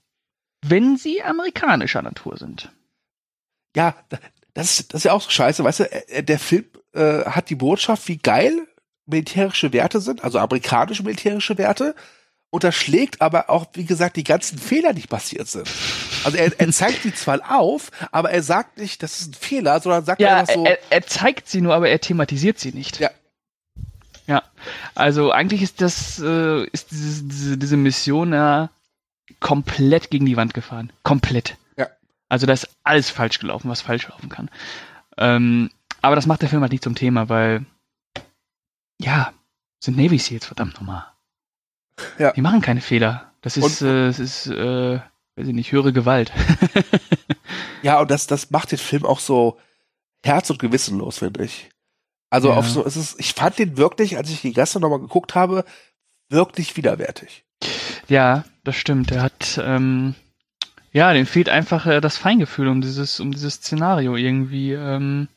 Wenn 0.65 0.95
sie 0.95 1.21
amerikanischer 1.21 2.01
Natur 2.01 2.37
sind. 2.37 2.71
Ja, 3.75 3.93
das, 4.53 4.79
ist, 4.79 4.93
das 4.93 4.99
ist 4.99 5.03
ja 5.03 5.11
auch 5.11 5.21
so 5.21 5.31
scheiße, 5.31 5.65
weißt 5.65 5.79
du, 5.81 6.23
der 6.23 6.39
Film 6.39 6.63
äh, 6.93 7.25
hat 7.25 7.49
die 7.49 7.55
Botschaft, 7.55 8.07
wie 8.07 8.19
geil 8.19 8.69
militärische 9.05 9.73
Werte 9.73 9.99
sind, 9.99 10.23
also 10.23 10.39
amerikanische 10.39 11.03
militärische 11.03 11.57
Werte, 11.57 11.93
unterschlägt 12.53 13.19
aber 13.19 13.49
auch, 13.49 13.65
wie 13.73 13.83
gesagt, 13.83 14.15
die 14.15 14.23
ganzen 14.23 14.59
Fehler, 14.59 14.93
die 14.93 15.07
passiert 15.07 15.47
sind. 15.47 15.67
Also 16.23 16.37
er, 16.37 16.51
er 16.59 16.71
zeigt 16.71 17.01
sie 17.01 17.11
zwar 17.11 17.39
auf, 17.49 17.89
aber 18.11 18.29
er 18.29 18.43
sagt 18.43 18.77
nicht, 18.77 19.01
das 19.01 19.21
ist 19.21 19.29
ein 19.29 19.33
Fehler, 19.33 19.79
sondern 19.79 20.05
sagt 20.05 20.21
ja, 20.21 20.37
einfach 20.37 20.53
so. 20.53 20.63
Er, 20.63 20.77
er 20.91 21.01
zeigt 21.01 21.49
sie 21.49 21.61
nur, 21.61 21.73
aber 21.73 21.89
er 21.89 21.99
thematisiert 21.99 22.59
sie 22.59 22.71
nicht. 22.71 22.99
Ja. 22.99 23.09
Ja. 24.27 24.43
Also 24.93 25.31
eigentlich 25.31 25.63
ist 25.63 25.81
das, 25.81 26.19
äh, 26.19 26.65
ist 26.65 26.91
diese, 26.91 27.23
diese, 27.23 27.57
diese 27.57 27.75
Mission 27.75 28.33
ja 28.33 28.69
komplett 29.39 30.11
gegen 30.11 30.27
die 30.27 30.37
Wand 30.37 30.53
gefahren. 30.53 30.93
Komplett. 31.01 31.57
Ja. 31.75 31.87
Also 32.29 32.45
da 32.45 32.53
ist 32.53 32.69
alles 32.83 33.09
falsch 33.09 33.39
gelaufen, 33.39 33.67
was 33.67 33.81
falsch 33.81 34.07
laufen 34.07 34.29
kann. 34.29 34.51
Ähm, 35.17 35.71
aber 36.03 36.15
das 36.15 36.27
macht 36.27 36.43
der 36.43 36.49
Film 36.49 36.61
halt 36.61 36.71
nicht 36.71 36.83
zum 36.83 36.93
Thema, 36.93 37.29
weil 37.29 37.65
ja, 39.01 39.33
sind 39.79 39.97
Navy 39.97 40.19
Seals, 40.19 40.45
verdammt 40.45 40.75
nochmal. 40.75 41.12
Ja. 42.19 42.31
Die 42.31 42.41
machen 42.41 42.61
keine 42.61 42.81
Fehler. 42.81 43.31
Das 43.41 43.57
ist, 43.57 43.81
Und- 43.81 43.87
äh, 43.89 44.07
das 44.07 44.19
ist, 44.19 44.47
äh, 44.47 44.99
weiß 45.35 45.47
ich 45.47 45.53
nicht, 45.53 45.71
höhere 45.71 45.93
Gewalt. 45.93 46.31
Ja, 47.81 47.99
und 47.99 48.09
das, 48.09 48.27
das 48.27 48.49
macht 48.49 48.71
den 48.71 48.77
Film 48.79 49.05
auch 49.05 49.19
so 49.19 49.57
herz- 50.23 50.49
und 50.49 50.57
gewissenlos, 50.59 51.17
finde 51.17 51.43
ich. 51.43 51.69
Also 52.29 52.47
Ja. 52.49 52.55
auf 52.55 52.69
so, 52.69 52.85
es 52.85 52.95
ist, 52.95 53.19
ich 53.19 53.33
fand 53.33 53.59
den 53.59 53.75
wirklich, 53.75 54.15
als 54.15 54.29
ich 54.29 54.39
die 54.41 54.53
gestern 54.53 54.81
nochmal 54.81 55.01
geguckt 55.01 55.35
habe, 55.35 55.65
wirklich 56.29 56.77
widerwärtig. 56.77 57.43
ja, 58.07 58.45
das 58.63 58.77
stimmt. 58.77 59.11
Er 59.11 59.21
hat, 59.23 59.59
ähm, 59.61 60.15
ja, 60.93 61.11
dem 61.11 61.25
fehlt 61.25 61.49
einfach 61.49 61.85
äh, 61.85 61.99
das 61.99 62.15
Feingefühl 62.17 62.69
um 62.69 62.79
dieses, 62.79 63.19
um 63.19 63.31
dieses 63.33 63.55
Szenario 63.55 64.15
irgendwie 64.15 64.71
ähm, 64.71 65.27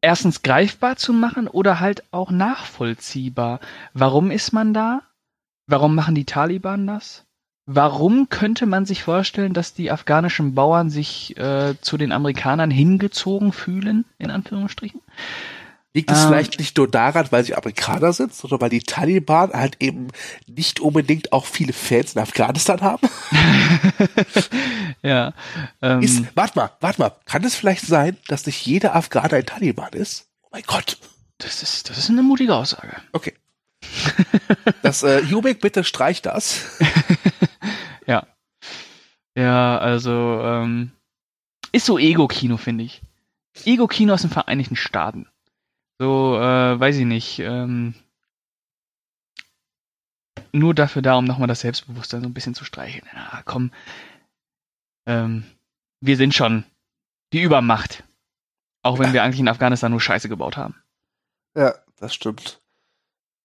erstens 0.00 0.42
greifbar 0.42 0.96
zu 0.96 1.12
machen 1.12 1.48
oder 1.48 1.80
halt 1.80 2.04
auch 2.10 2.30
nachvollziehbar. 2.30 3.60
Warum 3.92 4.30
ist 4.30 4.52
man 4.52 4.74
da? 4.74 5.02
Warum 5.66 5.94
machen 5.94 6.14
die 6.14 6.24
Taliban 6.24 6.86
das? 6.86 7.24
Warum 7.66 8.28
könnte 8.28 8.66
man 8.66 8.84
sich 8.84 9.04
vorstellen, 9.04 9.54
dass 9.54 9.74
die 9.74 9.90
afghanischen 9.92 10.54
Bauern 10.54 10.90
sich 10.90 11.36
äh, 11.36 11.74
zu 11.80 11.96
den 11.96 12.10
Amerikanern 12.10 12.70
hingezogen 12.70 13.52
fühlen, 13.52 14.04
in 14.18 14.30
Anführungsstrichen? 14.30 15.00
Liegt 15.92 16.10
es 16.10 16.20
Ähm. 16.22 16.28
vielleicht 16.28 16.58
nicht 16.60 16.76
nur 16.76 16.88
daran, 16.88 17.26
weil 17.30 17.44
sie 17.44 17.54
Amerikaner 17.54 18.12
sind, 18.12 18.32
sondern 18.32 18.60
weil 18.60 18.70
die 18.70 18.82
Taliban 18.82 19.52
halt 19.52 19.76
eben 19.80 20.08
nicht 20.46 20.78
unbedingt 20.78 21.32
auch 21.32 21.46
viele 21.46 21.72
Fans 21.72 22.14
in 22.14 22.20
Afghanistan 22.22 22.80
haben? 22.80 23.08
ja. 25.02 25.32
Ähm, 25.82 26.00
Ist, 26.02 26.24
warte 26.36 26.58
mal, 26.58 26.70
warte 26.80 27.00
mal, 27.00 27.12
kann 27.24 27.42
es 27.42 27.56
vielleicht 27.56 27.84
sein, 27.86 28.16
dass 28.28 28.46
nicht 28.46 28.64
jeder 28.64 28.94
Afghaner 28.94 29.34
ein 29.34 29.46
Taliban 29.46 29.92
ist? 29.92 30.28
Oh 30.42 30.48
mein 30.52 30.62
Gott. 30.66 30.96
das, 31.38 31.62
ist, 31.62 31.90
das 31.90 31.98
ist 31.98 32.08
eine 32.10 32.22
mutige 32.22 32.54
Aussage. 32.54 32.96
Okay. 33.12 33.34
Das, 34.82 35.02
äh, 35.02 35.20
Jubik, 35.20 35.60
bitte 35.60 35.84
streich 35.84 36.22
das. 36.22 36.64
Ja. 38.06 38.26
Ja, 39.36 39.78
also, 39.78 40.10
ähm, 40.42 40.90
ist 41.70 41.86
so 41.86 41.98
Ego-Kino, 41.98 42.56
finde 42.56 42.82
ich. 42.84 43.02
Ego-Kino 43.64 44.14
aus 44.14 44.22
den 44.22 44.30
Vereinigten 44.30 44.74
Staaten. 44.74 45.28
So, 46.00 46.38
äh, 46.38 46.80
weiß 46.80 46.96
ich 46.96 47.04
nicht, 47.04 47.40
ähm, 47.40 47.94
nur 50.50 50.74
dafür 50.74 51.02
da, 51.02 51.16
um 51.16 51.26
nochmal 51.26 51.46
das 51.46 51.60
Selbstbewusstsein 51.60 52.22
so 52.22 52.26
ein 52.26 52.32
bisschen 52.32 52.54
zu 52.54 52.64
streicheln. 52.64 53.06
Ja, 53.12 53.42
komm, 53.44 53.70
ähm, 55.06 55.44
wir 56.00 56.16
sind 56.16 56.34
schon 56.34 56.64
die 57.34 57.42
Übermacht. 57.42 58.02
Auch 58.82 58.98
wenn 58.98 59.12
wir 59.12 59.22
eigentlich 59.22 59.40
in 59.40 59.48
Afghanistan 59.48 59.90
nur 59.90 60.00
Scheiße 60.00 60.30
gebaut 60.30 60.56
haben. 60.56 60.74
Ja, 61.54 61.74
das 61.98 62.14
stimmt. 62.14 62.62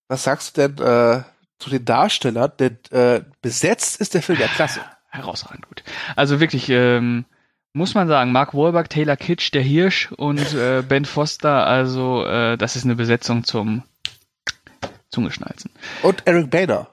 Was 0.08 0.24
sagst 0.24 0.56
du 0.56 0.66
denn 0.66 0.86
äh, 0.86 1.24
zu 1.58 1.68
den 1.68 1.84
Darstellern? 1.84 2.52
Denn 2.58 2.78
äh, 2.90 3.22
besetzt 3.42 4.00
ist 4.00 4.14
der 4.14 4.22
Film 4.22 4.40
ja 4.40 4.48
klasse. 4.48 4.80
Herausragend 5.10 5.68
gut. 5.68 5.84
Also 6.16 6.40
wirklich, 6.40 6.70
ähm, 6.70 7.26
muss 7.76 7.94
man 7.94 8.08
sagen, 8.08 8.32
Mark 8.32 8.54
Wahlberg, 8.54 8.88
Taylor 8.88 9.16
Kitsch, 9.16 9.52
der 9.52 9.60
Hirsch 9.60 10.10
und 10.12 10.54
äh, 10.54 10.82
Ben 10.82 11.04
Foster, 11.04 11.66
also 11.66 12.24
äh, 12.24 12.56
das 12.56 12.74
ist 12.74 12.84
eine 12.84 12.96
Besetzung 12.96 13.44
zum 13.44 13.82
Zungeschnalzen. 15.10 15.70
Und 16.02 16.26
Eric 16.26 16.50
Boehner. 16.50 16.88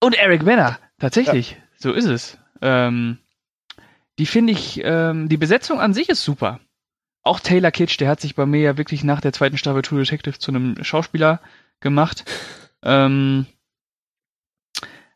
Und 0.00 0.16
Eric 0.16 0.44
Banner, 0.44 0.78
tatsächlich, 1.00 1.56
so 1.76 1.92
ist 1.92 2.06
es. 2.06 2.38
Ähm, 2.60 3.18
die 4.20 4.26
finde 4.26 4.52
ich, 4.52 4.80
ähm, 4.84 5.28
die 5.28 5.36
Besetzung 5.36 5.80
an 5.80 5.92
sich 5.92 6.08
ist 6.08 6.22
super. 6.22 6.60
Auch 7.24 7.40
Taylor 7.40 7.72
Kitsch, 7.72 7.98
der 7.98 8.08
hat 8.08 8.20
sich 8.20 8.36
bei 8.36 8.46
mir 8.46 8.60
ja 8.60 8.78
wirklich 8.78 9.02
nach 9.02 9.20
der 9.20 9.32
zweiten 9.32 9.58
Staffel 9.58 9.82
True 9.82 10.04
Detective 10.04 10.38
zu 10.38 10.52
einem 10.52 10.82
Schauspieler 10.82 11.40
gemacht. 11.80 12.24
Ähm, 12.84 13.46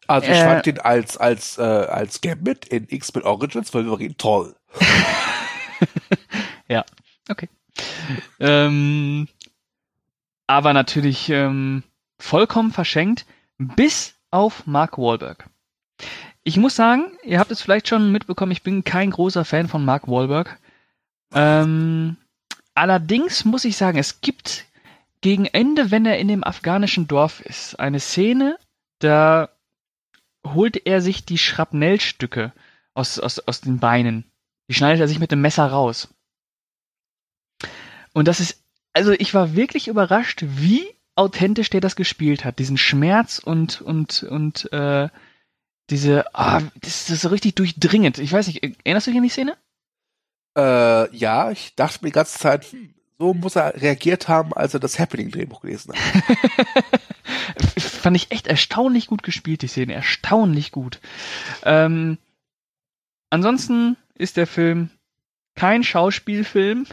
Also 0.06 0.30
ich 0.30 0.36
Äh. 0.38 0.44
fand 0.44 0.66
den 0.66 0.78
als 0.80 1.16
als 1.16 1.58
äh, 1.58 1.62
als 1.62 2.20
Gambit 2.20 2.66
in 2.66 2.86
X-Men 2.88 3.24
Origins 3.24 3.72
Wolverine 3.74 4.16
toll. 4.16 4.54
Okay. 7.28 7.48
Ähm, 8.38 9.28
aber 10.46 10.72
natürlich 10.72 11.28
ähm, 11.28 11.82
vollkommen 12.18 12.72
verschenkt, 12.72 13.26
bis 13.58 14.14
auf 14.30 14.66
Mark 14.66 14.98
Wahlberg. 14.98 15.48
Ich 16.44 16.56
muss 16.56 16.76
sagen, 16.76 17.18
ihr 17.24 17.40
habt 17.40 17.50
es 17.50 17.60
vielleicht 17.60 17.88
schon 17.88 18.12
mitbekommen, 18.12 18.52
ich 18.52 18.62
bin 18.62 18.84
kein 18.84 19.10
großer 19.10 19.44
Fan 19.44 19.68
von 19.68 19.84
Mark 19.84 20.06
Wahlberg. 20.06 20.58
Ähm, 21.34 22.16
allerdings 22.74 23.44
muss 23.44 23.64
ich 23.64 23.76
sagen, 23.76 23.98
es 23.98 24.20
gibt 24.20 24.66
gegen 25.20 25.46
Ende, 25.46 25.90
wenn 25.90 26.06
er 26.06 26.18
in 26.18 26.28
dem 26.28 26.44
afghanischen 26.44 27.08
Dorf 27.08 27.40
ist, 27.40 27.80
eine 27.80 27.98
Szene, 27.98 28.56
da 29.00 29.48
holt 30.54 30.86
er 30.86 31.00
sich 31.00 31.24
die 31.24 31.38
Schrapnellstücke 31.38 32.52
aus, 32.94 33.18
aus, 33.18 33.38
aus 33.40 33.60
den 33.60 33.78
Beinen. 33.78 34.24
Die 34.68 34.74
schneidet 34.74 35.00
er 35.00 35.08
sich 35.08 35.18
mit 35.18 35.30
dem 35.30 35.40
Messer 35.40 35.66
raus. 35.66 36.08
Und 38.12 38.28
das 38.28 38.40
ist, 38.40 38.62
also 38.92 39.12
ich 39.12 39.34
war 39.34 39.54
wirklich 39.54 39.88
überrascht, 39.88 40.42
wie 40.42 40.86
authentisch 41.14 41.70
der 41.70 41.80
das 41.80 41.96
gespielt 41.96 42.44
hat. 42.44 42.58
Diesen 42.58 42.78
Schmerz 42.78 43.38
und, 43.38 43.80
und, 43.80 44.22
und, 44.22 44.72
äh, 44.72 45.08
diese, 45.90 46.34
ah, 46.34 46.62
das 46.80 47.10
ist 47.10 47.22
so 47.22 47.28
richtig 47.28 47.54
durchdringend. 47.54 48.18
Ich 48.18 48.32
weiß 48.32 48.48
nicht, 48.48 48.62
erinnerst 48.84 49.06
du 49.06 49.10
dich 49.12 49.18
an 49.18 49.24
die 49.24 49.30
Szene? 49.30 49.56
Äh, 50.56 51.16
ja, 51.16 51.50
ich 51.50 51.74
dachte 51.76 51.98
mir 52.02 52.08
die 52.08 52.14
ganze 52.14 52.38
Zeit, 52.38 52.64
hm, 52.64 52.94
so 53.18 53.34
muss 53.34 53.56
er 53.56 53.80
reagiert 53.80 54.28
haben, 54.28 54.52
als 54.52 54.74
er 54.74 54.80
das 54.80 54.98
Happening-Drehbuch 54.98 55.60
gelesen 55.60 55.92
hat. 55.94 56.24
Fand 57.78 58.16
ich 58.16 58.30
echt 58.30 58.46
erstaunlich 58.46 59.06
gut 59.06 59.22
gespielt, 59.22 59.62
die 59.62 59.68
Szene. 59.68 59.94
Erstaunlich 59.94 60.72
gut. 60.72 61.00
Ähm, 61.64 62.18
ansonsten 63.30 63.96
ist 64.14 64.36
der 64.36 64.46
Film 64.46 64.90
kein 65.54 65.82
Schauspielfilm. 65.82 66.86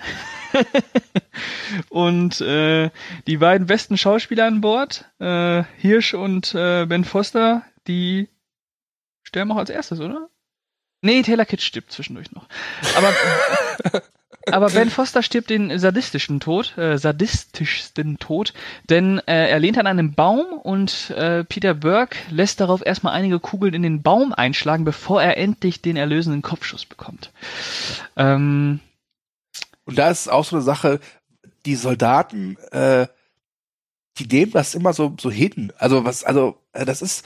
und 1.89 2.41
äh, 2.41 2.89
die 3.27 3.37
beiden 3.37 3.67
besten 3.67 3.97
Schauspieler 3.97 4.45
an 4.45 4.61
Bord, 4.61 5.05
äh, 5.19 5.63
Hirsch 5.77 6.13
und 6.13 6.53
äh, 6.53 6.85
Ben 6.85 7.03
Foster, 7.03 7.63
die 7.87 8.29
sterben 9.23 9.51
auch 9.51 9.57
als 9.57 9.69
erstes, 9.69 9.99
oder? 9.99 10.29
Nee, 11.01 11.21
Taylor 11.21 11.45
Kitsch 11.45 11.65
stirbt 11.65 11.91
zwischendurch 11.91 12.31
noch. 12.31 12.47
Aber, 12.95 13.13
aber 14.51 14.69
Ben 14.69 14.89
Foster 14.89 15.23
stirbt 15.23 15.49
den 15.49 15.77
sadistischen 15.79 16.39
Tod, 16.39 16.77
äh, 16.77 16.97
sadistischsten 16.97 18.19
Tod, 18.19 18.53
denn 18.89 19.19
äh, 19.19 19.49
er 19.49 19.59
lehnt 19.59 19.77
an 19.77 19.87
einem 19.87 20.13
Baum 20.13 20.45
und 20.61 21.11
äh, 21.11 21.43
Peter 21.43 21.73
Burke 21.73 22.17
lässt 22.29 22.59
darauf 22.59 22.85
erstmal 22.85 23.13
einige 23.13 23.39
Kugeln 23.39 23.73
in 23.73 23.83
den 23.83 24.01
Baum 24.01 24.33
einschlagen, 24.33 24.83
bevor 24.83 25.21
er 25.21 25.37
endlich 25.37 25.81
den 25.81 25.95
erlösenden 25.95 26.41
Kopfschuss 26.41 26.85
bekommt. 26.85 27.31
Ähm, 28.17 28.79
Und 29.85 29.97
da 29.97 30.09
ist 30.09 30.27
auch 30.29 30.45
so 30.45 30.55
eine 30.57 30.63
Sache, 30.63 30.99
die 31.65 31.75
Soldaten, 31.75 32.57
äh, 32.71 33.07
die 34.17 34.27
nehmen 34.27 34.51
das 34.51 34.75
immer 34.75 34.93
so, 34.93 35.15
so 35.19 35.31
hin. 35.31 35.71
Also 35.77 36.05
was, 36.05 36.23
also, 36.23 36.57
äh, 36.73 36.85
das 36.85 37.01
ist, 37.01 37.25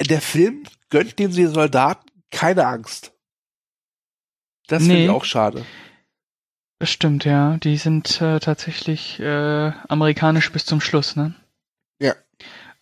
der 0.00 0.20
Film 0.20 0.62
gönnt 0.88 1.18
den 1.18 1.32
Soldaten 1.32 2.08
keine 2.30 2.66
Angst. 2.66 3.12
Das 4.70 4.82
finde 4.82 4.94
Nee. 4.96 5.04
ich 5.04 5.10
auch 5.10 5.24
schade. 5.24 5.64
das 6.78 6.90
stimmt, 6.90 7.24
ja. 7.24 7.56
Die 7.58 7.76
sind 7.76 8.20
äh, 8.20 8.38
tatsächlich 8.40 9.18
äh, 9.20 9.72
amerikanisch 9.88 10.50
bis 10.52 10.64
zum 10.64 10.80
Schluss, 10.80 11.16
ne? 11.16 11.34
Ja. 12.00 12.14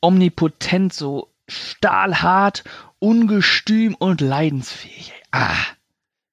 Omnipotent, 0.00 0.92
so 0.92 1.32
stahlhart, 1.48 2.62
ungestüm 2.98 3.94
und 3.94 4.20
leidensfähig. 4.20 5.12
ey. 5.14 5.22
Ah. 5.32 5.56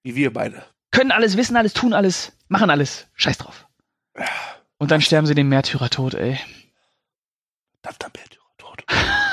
Wie 0.03 0.15
wir 0.15 0.31
beide. 0.33 0.63
können 0.91 1.11
alles 1.11 1.37
wissen, 1.37 1.55
alles 1.57 1.73
tun, 1.73 1.93
alles, 1.93 2.33
machen 2.47 2.69
alles. 2.69 3.07
Scheiß 3.15 3.37
drauf. 3.39 3.65
Und 4.77 4.91
dann 4.91 5.01
sterben 5.01 5.25
sie 5.25 5.35
den 5.35 5.47
Märtyrertod, 5.49 6.13
ey. 6.15 6.37
Verdammter 7.81 8.11
Märtyrer 8.19 8.43
tot. 8.57 8.83
Superklasse. 8.87 9.21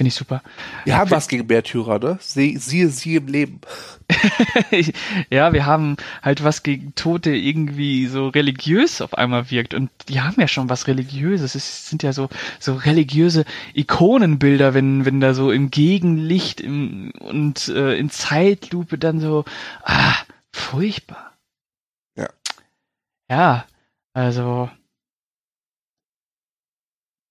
Finde 0.00 0.08
ich 0.08 0.14
super. 0.14 0.42
Wir 0.84 0.96
haben 0.96 1.10
was 1.10 1.28
gegen 1.28 1.46
Märtyrer, 1.46 1.98
ne? 1.98 2.16
Sie, 2.22 2.56
siehe 2.56 2.88
sie 2.88 3.16
im 3.16 3.26
Leben. 3.26 3.60
ja, 5.30 5.52
wir 5.52 5.66
haben 5.66 5.98
halt 6.22 6.42
was 6.42 6.62
gegen 6.62 6.94
Tod, 6.94 7.26
der 7.26 7.34
irgendwie 7.34 8.06
so 8.06 8.28
religiös 8.28 9.02
auf 9.02 9.12
einmal 9.12 9.50
wirkt. 9.50 9.74
Und 9.74 9.90
die 10.08 10.22
haben 10.22 10.40
ja 10.40 10.48
schon 10.48 10.70
was 10.70 10.86
Religiöses. 10.86 11.54
Es 11.54 11.90
sind 11.90 12.02
ja 12.02 12.14
so, 12.14 12.30
so 12.58 12.76
religiöse 12.76 13.44
Ikonenbilder, 13.74 14.72
wenn, 14.72 15.04
wenn 15.04 15.20
da 15.20 15.34
so 15.34 15.52
im 15.52 15.70
Gegenlicht 15.70 16.62
im, 16.62 17.10
und 17.20 17.68
äh, 17.68 17.98
in 17.98 18.08
Zeitlupe 18.08 18.96
dann 18.96 19.20
so, 19.20 19.44
ah, 19.82 20.14
furchtbar. 20.50 21.36
Ja. 22.16 22.30
Ja, 23.28 23.66
also. 24.14 24.70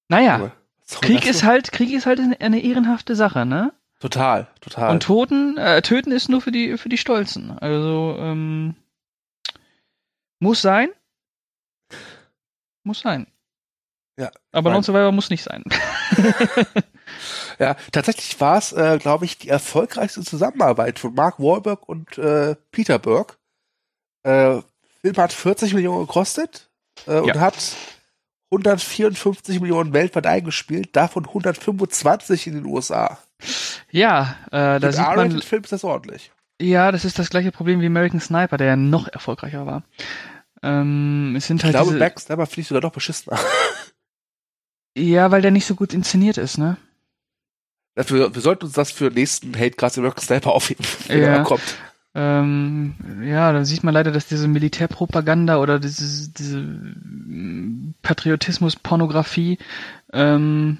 Naja. 0.07 0.35
Aber- 0.35 0.58
so, 0.91 0.99
Krieg 1.01 1.25
ist 1.25 1.43
halt, 1.43 1.71
Krieg 1.71 1.91
ist 1.91 2.05
halt 2.05 2.19
eine 2.39 2.59
ehrenhafte 2.61 3.15
Sache, 3.15 3.45
ne? 3.45 3.73
Total, 3.99 4.47
total. 4.61 4.91
Und 4.91 5.03
Toten, 5.03 5.57
äh, 5.57 5.81
töten 5.81 6.11
ist 6.11 6.29
nur 6.29 6.41
für 6.41 6.51
die, 6.51 6.77
für 6.77 6.89
die 6.89 6.97
Stolzen. 6.97 7.51
Also, 7.59 8.15
ähm, 8.17 8.75
Muss 10.39 10.61
sein. 10.61 10.89
Muss 12.83 13.01
sein. 13.01 13.27
Ja. 14.17 14.31
Aber 14.51 14.69
mein- 14.69 14.73
Lone 14.75 14.83
Survivor 14.83 15.11
muss 15.11 15.29
nicht 15.29 15.43
sein. 15.43 15.63
Ja, 17.57 17.75
tatsächlich 17.91 18.39
war 18.39 18.57
es, 18.57 18.71
äh, 18.71 18.97
glaube 18.99 19.25
ich, 19.25 19.37
die 19.37 19.49
erfolgreichste 19.49 20.21
Zusammenarbeit 20.23 20.99
von 20.99 21.13
Mark 21.13 21.39
Wahlberg 21.39 21.89
und 21.89 22.17
äh, 22.17 22.55
Peter 22.71 22.99
Berg. 22.99 23.37
Äh, 24.23 24.61
Film 25.01 25.17
hat 25.17 25.33
40 25.33 25.73
Millionen 25.73 26.05
gekostet 26.07 26.69
äh, 27.07 27.19
und 27.19 27.27
Ja. 27.35 27.39
hat 27.41 27.55
154 28.51 29.59
Millionen 29.59 29.93
weltweit 29.93 30.25
eingespielt, 30.25 30.95
davon 30.95 31.25
125 31.25 32.47
in 32.47 32.53
den 32.55 32.65
USA. 32.65 33.19
Ja, 33.91 34.35
äh, 34.47 34.79
da 34.79 34.79
Mit 34.79 34.91
sieht 34.93 35.01
man, 35.05 35.17
R-Rated-Film 35.19 35.63
ist 35.63 35.71
das 35.71 35.83
ordentlich. 35.83 36.31
ja, 36.61 36.91
das 36.91 37.05
ist 37.05 37.19
das 37.19 37.29
gleiche 37.29 37.51
Problem 37.51 37.79
wie 37.81 37.85
American 37.85 38.19
Sniper, 38.19 38.57
der 38.57 38.67
ja 38.67 38.75
noch 38.75 39.07
erfolgreicher 39.07 39.65
war. 39.65 39.83
Ähm, 40.63 41.35
es 41.37 41.47
sind 41.47 41.57
Ich 41.57 41.63
halt 41.65 41.73
glaube, 41.73 41.89
diese, 41.91 41.99
Backstabber 41.99 42.45
finde 42.47 42.61
ich 42.61 42.67
sogar 42.67 42.81
noch 42.81 42.91
beschissener. 42.91 43.39
ja, 44.97 45.31
weil 45.31 45.41
der 45.41 45.51
nicht 45.51 45.65
so 45.65 45.75
gut 45.75 45.93
inszeniert 45.93 46.37
ist, 46.37 46.57
ne? 46.57 46.77
Dafür, 47.95 48.33
wir 48.33 48.41
sollten 48.41 48.65
uns 48.65 48.73
das 48.73 48.91
für 48.91 49.09
den 49.09 49.15
nächsten 49.15 49.53
Hatecast 49.57 49.97
American 49.97 50.23
Sniper 50.23 50.51
aufheben, 50.51 50.85
wenn 51.07 51.21
Ja. 51.21 51.27
er 51.37 51.43
kommt. 51.43 51.77
Ähm, 52.21 52.95
ja, 53.23 53.53
da 53.53 53.63
sieht 53.63 53.85
man 53.85 53.93
leider, 53.93 54.11
dass 54.11 54.27
diese 54.27 54.49
Militärpropaganda 54.49 55.57
oder 55.57 55.79
diese, 55.79 56.29
diese 56.31 56.59
mm, 56.59 57.93
Patriotismus-Pornografie 58.01 59.57
ähm, 60.11 60.79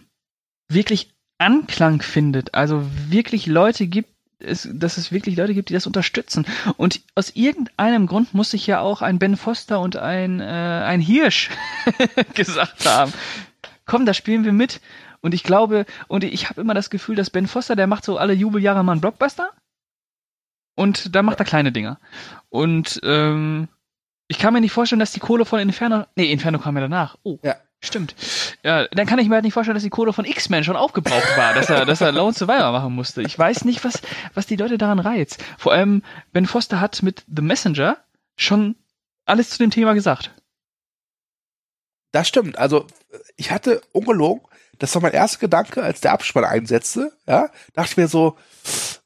wirklich 0.68 1.14
Anklang 1.38 2.02
findet. 2.02 2.56
Also 2.56 2.86
wirklich 3.08 3.46
Leute 3.46 3.88
gibt, 3.88 4.10
es, 4.40 4.68
dass 4.70 4.98
es 4.98 5.14
wirklich 5.14 5.38
Leute 5.38 5.54
gibt, 5.54 5.70
die 5.70 5.74
das 5.74 5.88
unterstützen. 5.88 6.46
Und 6.76 7.00
aus 7.16 7.30
irgendeinem 7.38 8.08
Grund 8.08 8.34
muss 8.34 8.52
sich 8.52 8.68
ja 8.68 8.82
auch 8.82 9.02
ein 9.02 9.18
Ben 9.18 9.38
Foster 9.38 9.80
und 9.80 9.96
ein, 9.96 10.42
äh, 10.42 10.44
ein 10.44 11.00
Hirsch 11.00 11.52
gesagt 12.34 12.86
haben. 12.86 13.14
Komm, 13.86 14.06
da 14.06 14.14
spielen 14.14 14.44
wir 14.44 14.52
mit. 14.52 14.82
Und 15.22 15.34
ich 15.34 15.44
glaube, 15.44 15.86
und 16.10 16.26
ich 16.26 16.50
habe 16.50 16.60
immer 16.60 16.74
das 16.74 16.90
Gefühl, 16.90 17.16
dass 17.16 17.30
Ben 17.30 17.48
Foster, 17.48 17.78
der 17.78 17.88
macht 17.88 18.04
so 18.04 18.18
alle 18.18 18.34
Jubeljahre 18.34 18.84
mal 18.84 18.92
einen 18.92 19.02
Blockbuster. 19.02 19.52
Und 20.80 21.14
da 21.14 21.24
macht 21.24 21.40
er 21.40 21.46
kleine 21.46 21.74
Dinger. 21.74 22.00
Und 22.48 23.02
ähm, 23.04 23.68
ich 24.30 24.40
kann 24.40 24.54
mir 24.54 24.62
nicht 24.62 24.72
vorstellen, 24.72 25.02
dass 25.02 25.12
die 25.12 25.20
Kohle 25.20 25.44
von 25.44 25.60
Inferno. 25.60 26.06
Nee, 26.16 26.32
Inferno 26.32 26.58
kam 26.58 26.76
ja 26.78 26.82
danach. 26.82 27.18
Oh. 27.24 27.38
Ja. 27.44 27.58
Stimmt. 27.82 28.16
Ja, 28.64 28.88
dann 28.88 29.06
kann 29.06 29.20
ich 29.20 29.28
mir 29.28 29.36
halt 29.36 29.44
nicht 29.44 29.54
vorstellen, 29.54 29.76
dass 29.76 29.84
die 29.84 29.90
Kohle 29.90 30.14
von 30.14 30.24
X-Men 30.24 30.64
schon 30.64 30.78
aufgebraucht 30.78 31.38
war, 31.38 31.54
dass 31.54 31.70
er, 31.70 31.86
dass 31.86 32.00
er 32.00 32.14
Lone 32.14 32.32
Survivor 32.32 32.72
machen 32.72 32.96
musste. 32.96 33.22
Ich 33.24 33.38
weiß 33.38 33.66
nicht, 33.66 33.84
was, 33.84 34.02
was 34.34 34.48
die 34.48 34.56
Leute 34.56 34.78
daran 34.78 35.00
reizt. 35.00 35.44
Vor 35.58 35.74
allem, 35.74 36.02
Ben 36.32 36.46
Foster 36.46 36.80
hat 36.80 37.04
mit 37.04 37.26
The 37.28 37.42
Messenger 37.42 37.98
schon 38.38 38.78
alles 39.26 39.50
zu 39.50 39.58
dem 39.58 39.72
Thema 39.72 39.94
gesagt. 39.94 40.32
Das 42.14 42.26
stimmt. 42.30 42.58
Also, 42.58 42.88
ich 43.36 43.52
hatte 43.52 43.82
ungelogen, 43.92 44.48
das 44.78 44.96
war 44.96 45.02
mein 45.02 45.12
erster 45.12 45.40
Gedanke, 45.40 45.84
als 45.84 46.00
der 46.00 46.14
Abspann 46.14 46.46
einsetzte, 46.46 47.12
ja, 47.28 47.50
dachte 47.74 47.92
ich 47.92 47.98
mir 47.98 48.08
so, 48.08 48.38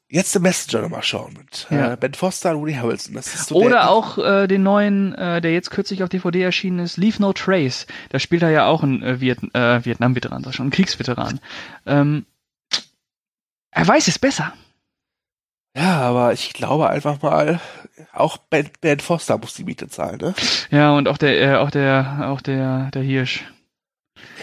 jetzt 0.08 0.32
The 0.32 0.38
Messenger 0.38 0.82
nochmal 0.82 1.02
schauen 1.02 1.34
mit 1.34 1.66
Ja. 1.70 1.92
äh, 1.92 1.96
Ben 1.96 2.14
Foster 2.14 2.52
und 2.52 2.60
Woody 2.60 2.74
Harrelson. 2.74 3.14
Das 3.14 3.46
so 3.46 3.56
Oder 3.56 3.70
der, 3.70 3.90
auch 3.90 4.18
äh, 4.18 4.46
den 4.46 4.62
neuen, 4.62 5.14
äh, 5.14 5.40
der 5.40 5.52
jetzt 5.52 5.70
kürzlich 5.70 6.02
auf 6.02 6.08
DVD 6.08 6.42
erschienen 6.42 6.78
ist, 6.80 6.96
Leave 6.96 7.20
No 7.20 7.32
Trace. 7.32 7.86
Da 8.10 8.18
spielt 8.18 8.42
er 8.42 8.50
ja 8.50 8.66
auch 8.66 8.82
ein 8.82 9.02
äh, 9.02 9.20
Viet 9.20 9.38
äh, 9.54 9.84
Vietnam-Veteran, 9.84 10.44
ich 10.48 10.54
schon, 10.54 10.68
ein 10.68 10.70
Kriegsveteran. 10.70 11.40
Ähm, 11.86 12.26
er 13.70 13.88
weiß 13.88 14.06
es 14.08 14.18
besser. 14.18 14.52
Ja, 15.76 16.02
aber 16.02 16.32
ich 16.32 16.52
glaube 16.52 16.88
einfach 16.88 17.20
mal, 17.22 17.60
auch 18.12 18.36
Ben, 18.36 18.70
ben 18.80 19.00
Foster 19.00 19.38
muss 19.38 19.54
die 19.54 19.64
Miete 19.64 19.88
zahlen, 19.88 20.18
ne? 20.20 20.34
Ja, 20.70 20.92
und 20.92 21.08
auch 21.08 21.18
der, 21.18 21.40
äh, 21.42 21.56
auch 21.56 21.70
der, 21.70 22.28
auch 22.28 22.40
der, 22.40 22.90
der 22.92 23.02
Hirsch. 23.02 23.44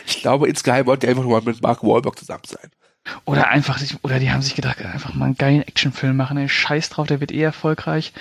Ich 0.06 0.22
glaube, 0.22 0.50
insgeheim 0.50 0.86
wollte 0.86 1.08
er 1.08 1.12
einfach 1.12 1.24
nur 1.24 1.40
mal 1.40 1.46
mit 1.46 1.62
Mark 1.62 1.84
Wahlberg 1.84 2.20
zusammen 2.20 2.44
sein. 2.46 2.70
Oder 3.26 3.48
einfach, 3.50 3.78
sich- 3.80 4.04
oder 4.04 4.20
die 4.20 4.32
haben 4.32 4.42
sich 4.42 4.56
gedacht, 4.56 4.82
einfach 4.82 5.14
mal 5.14 5.26
einen 5.26 5.38
geilen 5.38 5.64
Actionfilm 5.64 6.16
machen, 6.16 6.38
ey, 6.38 6.48
scheiß 6.50 6.90
drauf, 6.90 7.08
der 7.08 7.20
wird 7.20 7.32
eh 7.32 7.42
erfolgreich. 7.42 8.14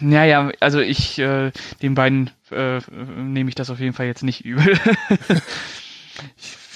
Naja, 0.00 0.50
also 0.60 0.80
ich, 0.80 1.18
äh, 1.18 1.52
den 1.82 1.94
beiden 1.94 2.30
äh, 2.50 2.80
nehme 2.90 3.48
ich 3.48 3.54
das 3.54 3.70
auf 3.70 3.78
jeden 3.78 3.92
Fall 3.92 4.06
jetzt 4.06 4.22
nicht 4.22 4.44
übel. 4.44 4.78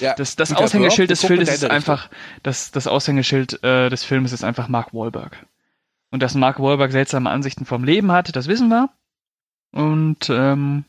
Ja, 0.01 0.15
Das, 0.15 0.35
das 0.35 0.53
Aushängeschild 0.53 1.11
des 1.11 1.23
in 1.25 1.41
ist 1.43 1.65
einfach, 1.65 2.09
das, 2.43 2.71
das 2.71 2.87
Aushängeschild 2.87 3.63
äh, 3.63 3.91
des 3.91 4.03
Filmes 4.03 4.33
ist 4.33 4.45
einfach 4.45 4.69
Mark 4.69 4.95
Wahlberg. 4.95 5.47
Und 6.11 6.23
dass 6.23 6.35
Mark 6.35 6.59
Wahlberg 6.59 6.91
seltsame 6.91 7.29
Ansichten 7.31 7.67
vom 7.67 7.85
Leben 7.85 8.11
hat, 8.11 8.35
das 8.35 8.47
wissen 8.49 8.69
wir. 8.69 8.89
Und 9.73 10.29
ähm, 10.31 10.85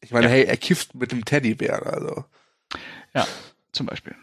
Ich 0.00 0.10
meine, 0.10 0.26
Ja. 0.26 0.32
hey, 0.32 0.44
er 0.44 0.56
kifft 0.56 0.94
mit 0.94 1.12
dem 1.12 1.24
Teddybären, 1.24 1.86
also. 1.86 2.24
zum 3.72 3.86
Beispiel. 3.86 4.16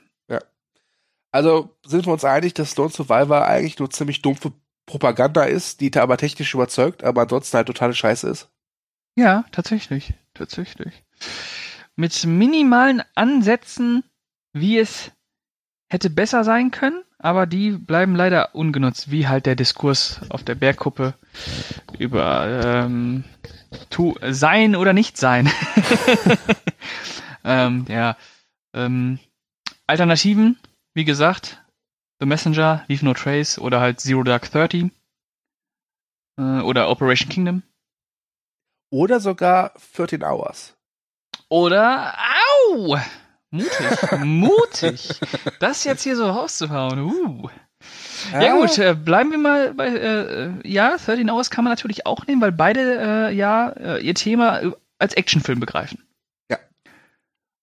Also 1.31 1.75
sind 1.85 2.05
wir 2.05 2.13
uns 2.13 2.25
einig, 2.25 2.53
dass 2.53 2.75
Lone 2.75 2.89
Survivor 2.89 3.45
eigentlich 3.45 3.79
nur 3.79 3.89
ziemlich 3.89 4.21
dumpfe 4.21 4.51
Propaganda 4.85 5.43
ist, 5.43 5.79
die 5.79 5.91
da 5.91 6.03
aber 6.03 6.17
technisch 6.17 6.53
überzeugt, 6.53 7.03
aber 7.03 7.21
ansonsten 7.21 7.55
halt 7.57 7.67
totale 7.67 7.93
Scheiße 7.93 8.27
ist. 8.27 8.49
Ja, 9.15 9.45
tatsächlich. 9.51 10.13
Tatsächlich. 10.33 11.03
Mit 11.95 12.25
minimalen 12.25 13.01
Ansätzen, 13.15 14.03
wie 14.53 14.79
es 14.79 15.11
hätte 15.89 16.09
besser 16.09 16.43
sein 16.43 16.71
können, 16.71 17.03
aber 17.19 17.45
die 17.45 17.71
bleiben 17.71 18.15
leider 18.15 18.55
ungenutzt, 18.55 19.11
wie 19.11 19.27
halt 19.27 19.45
der 19.45 19.55
Diskurs 19.55 20.21
auf 20.29 20.43
der 20.43 20.55
Bergkuppe 20.55 21.13
über 21.99 22.63
ähm, 22.65 23.23
tu, 23.89 24.15
sein 24.29 24.75
oder 24.75 24.93
nicht 24.93 25.17
sein. 25.17 25.49
ähm, 27.43 27.85
ja. 27.87 28.17
Ähm, 28.73 29.19
Alternativen, 29.85 30.57
wie 30.93 31.05
gesagt, 31.05 31.63
The 32.19 32.25
Messenger, 32.25 32.85
Leave 32.87 33.05
No 33.05 33.13
Trace 33.13 33.57
oder 33.59 33.79
halt 33.79 33.99
Zero 33.99 34.23
Dark 34.23 34.51
Thirty 34.51 34.91
äh, 36.37 36.61
oder 36.61 36.89
Operation 36.89 37.29
Kingdom. 37.29 37.63
Oder 38.91 39.19
sogar 39.19 39.73
13 39.95 40.23
Hours. 40.23 40.75
Oder 41.49 42.13
au! 42.73 42.97
Mutig, 43.51 43.71
mutig. 44.23 45.19
Das 45.59 45.83
jetzt 45.83 46.03
hier 46.03 46.15
so 46.15 46.29
rauszuhauen. 46.29 46.99
Uh. 46.99 47.49
Ja, 48.33 48.55
gut, 48.55 48.77
äh, 48.77 48.93
bleiben 48.93 49.31
wir 49.31 49.37
mal 49.37 49.73
bei, 49.73 49.87
äh, 49.87 50.45
äh, 50.45 50.51
ja, 50.63 50.97
13 50.97 51.29
Hours 51.29 51.49
kann 51.49 51.63
man 51.63 51.71
natürlich 51.71 52.05
auch 52.05 52.27
nehmen, 52.27 52.41
weil 52.41 52.51
beide 52.51 53.29
äh, 53.29 53.33
ja 53.33 53.69
äh, 53.69 54.05
ihr 54.05 54.13
Thema 54.13 54.59
äh, 54.59 54.71
als 54.99 55.13
Actionfilm 55.15 55.59
begreifen. 55.59 56.03
Ja. 56.49 56.59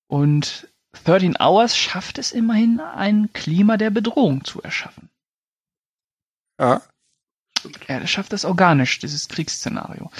Und 0.08 0.68
13 1.04 1.36
Hours 1.38 1.76
schafft 1.76 2.18
es 2.18 2.32
immerhin, 2.32 2.80
ein 2.80 3.30
Klima 3.32 3.76
der 3.76 3.90
Bedrohung 3.90 4.44
zu 4.44 4.62
erschaffen. 4.62 5.08
Ja. 6.60 6.82
Ja, 7.88 8.00
der 8.00 8.06
schafft 8.06 8.32
das 8.32 8.44
organisch, 8.44 8.98
dieses 8.98 9.28
Kriegsszenario. 9.28 10.10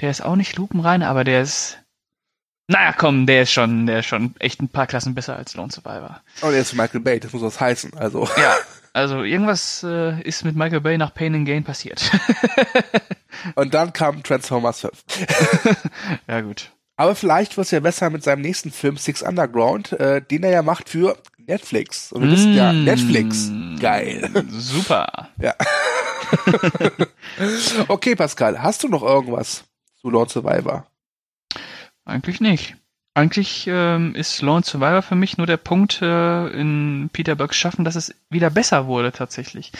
Der 0.00 0.10
ist 0.10 0.22
auch 0.22 0.36
nicht 0.36 0.56
lupenrein, 0.56 1.02
aber 1.02 1.24
der 1.24 1.42
ist. 1.42 1.78
Naja, 2.66 2.94
komm, 2.96 3.26
der 3.26 3.42
ist 3.42 3.52
schon, 3.52 3.86
der 3.86 4.00
ist 4.00 4.06
schon 4.06 4.34
echt 4.38 4.60
ein 4.60 4.68
paar 4.68 4.86
Klassen 4.86 5.14
besser 5.14 5.36
als 5.36 5.54
Lone 5.54 5.70
Survivor. 5.70 6.22
Und 6.40 6.54
er 6.54 6.60
ist 6.60 6.72
Michael 6.72 7.00
Bay, 7.00 7.20
das 7.20 7.32
muss 7.32 7.42
was 7.42 7.60
heißen. 7.60 7.94
Also. 7.94 8.26
Ja, 8.38 8.56
also 8.94 9.22
irgendwas 9.22 9.82
äh, 9.82 10.20
ist 10.22 10.44
mit 10.44 10.56
Michael 10.56 10.80
Bay 10.80 10.96
nach 10.96 11.12
Pain 11.12 11.34
and 11.34 11.46
Gain 11.46 11.64
passiert. 11.64 12.10
Und 13.56 13.74
dann 13.74 13.92
kam 13.92 14.22
Transformers 14.22 14.80
5. 14.80 15.04
ja, 16.28 16.40
gut. 16.40 16.70
Aber 16.96 17.14
vielleicht 17.14 17.56
wird 17.56 17.66
es 17.66 17.70
ja 17.72 17.80
besser 17.80 18.10
mit 18.10 18.22
seinem 18.22 18.42
nächsten 18.42 18.70
Film 18.70 18.96
Six 18.96 19.22
Underground, 19.22 19.92
äh, 19.92 20.22
den 20.22 20.44
er 20.44 20.50
ja 20.50 20.62
macht 20.62 20.88
für 20.88 21.16
Netflix. 21.38 22.12
Und 22.12 22.22
wir 22.22 22.30
wissen 22.30 22.54
ja, 22.54 22.72
Mm. 22.72 22.84
Netflix. 22.84 23.50
Geil. 23.80 24.30
Super. 24.48 25.28
Ja. 25.38 25.54
okay, 27.88 28.14
Pascal, 28.14 28.62
hast 28.62 28.82
du 28.82 28.88
noch 28.88 29.02
irgendwas 29.02 29.64
zu 30.00 30.10
Lord 30.10 30.30
Survivor? 30.30 30.86
Eigentlich 32.04 32.40
nicht. 32.40 32.76
Eigentlich 33.16 33.66
ähm, 33.68 34.14
ist 34.16 34.42
Lone 34.42 34.64
Survivor 34.64 35.02
für 35.02 35.14
mich 35.14 35.38
nur 35.38 35.46
der 35.46 35.56
Punkt 35.56 36.02
äh, 36.02 36.48
in 36.48 37.10
Peter 37.12 37.36
Burks 37.36 37.56
Schaffen, 37.56 37.84
dass 37.84 37.94
es 37.94 38.14
wieder 38.28 38.50
besser 38.50 38.86
wurde 38.86 39.12
tatsächlich. 39.12 39.70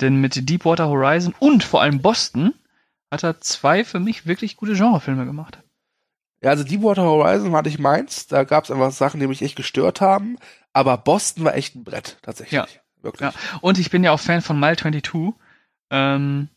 Denn 0.00 0.20
mit 0.20 0.48
Deepwater 0.48 0.88
Horizon 0.88 1.34
und 1.38 1.64
vor 1.64 1.82
allem 1.82 2.00
Boston 2.00 2.54
hat 3.10 3.24
er 3.24 3.40
zwei 3.40 3.84
für 3.84 3.98
mich 3.98 4.26
wirklich 4.26 4.56
gute 4.56 4.74
Genrefilme 4.74 5.26
gemacht. 5.26 5.58
Ja, 6.42 6.50
also 6.50 6.64
Deepwater 6.64 7.02
Horizon 7.02 7.52
war 7.52 7.62
nicht 7.62 7.78
meins. 7.78 8.26
Da 8.26 8.44
gab 8.44 8.64
es 8.64 8.70
einfach 8.70 8.92
Sachen, 8.92 9.20
die 9.20 9.26
mich 9.26 9.42
echt 9.42 9.56
gestört 9.56 10.00
haben. 10.00 10.38
Aber 10.72 10.98
Boston 10.98 11.44
war 11.44 11.54
echt 11.54 11.74
ein 11.74 11.84
Brett, 11.84 12.18
tatsächlich. 12.22 12.52
Ja. 12.52 12.66
Wirklich. 13.02 13.32
Ja. 13.32 13.58
Und 13.60 13.78
ich 13.78 13.90
bin 13.90 14.04
ja 14.04 14.12
auch 14.12 14.20
Fan 14.20 14.42
von 14.42 14.58
Mile 14.58 14.76
22. 14.76 15.32
Ähm, 15.90 16.48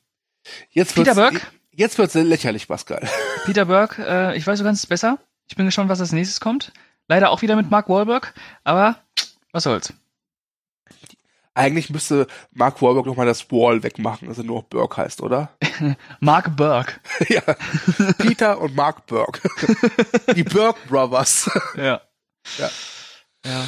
Jetzt 0.71 0.95
Peter 0.95 1.15
Burke? 1.15 1.41
Jetzt 1.71 1.97
wird's 1.97 2.15
lächerlich, 2.15 2.67
Pascal. 2.67 3.07
Peter 3.45 3.65
Burke, 3.65 4.03
äh, 4.05 4.37
ich 4.37 4.45
weiß, 4.45 4.59
du 4.59 4.65
kannst 4.65 4.83
es 4.83 4.89
besser. 4.89 5.19
Ich 5.47 5.55
bin 5.55 5.65
gespannt, 5.65 5.89
was 5.89 6.01
als 6.01 6.11
nächstes 6.11 6.39
kommt. 6.39 6.71
Leider 7.07 7.29
auch 7.31 7.41
wieder 7.41 7.55
mit 7.55 7.71
Mark 7.71 7.87
Wahlberg, 7.89 8.33
aber 8.63 8.97
was 9.51 9.63
soll's. 9.63 9.93
Eigentlich 11.53 11.89
müsste 11.89 12.27
Mark 12.51 12.81
Wahlberg 12.81 13.05
noch 13.05 13.17
mal 13.17 13.25
das 13.25 13.51
Wall 13.51 13.83
wegmachen, 13.83 14.27
dass 14.27 14.37
er 14.37 14.43
nur 14.43 14.57
noch 14.57 14.63
Burke 14.63 14.97
heißt, 14.97 15.21
oder? 15.21 15.49
Mark 16.19 16.55
Burke. 16.55 16.93
ja. 17.27 17.41
Peter 18.17 18.59
und 18.59 18.75
Mark 18.75 19.07
Burke. 19.07 19.49
Die 20.35 20.43
Burke 20.43 20.79
Brothers. 20.87 21.49
Ja. 21.75 22.01
Ja. 22.57 22.69
Ja. 23.45 23.65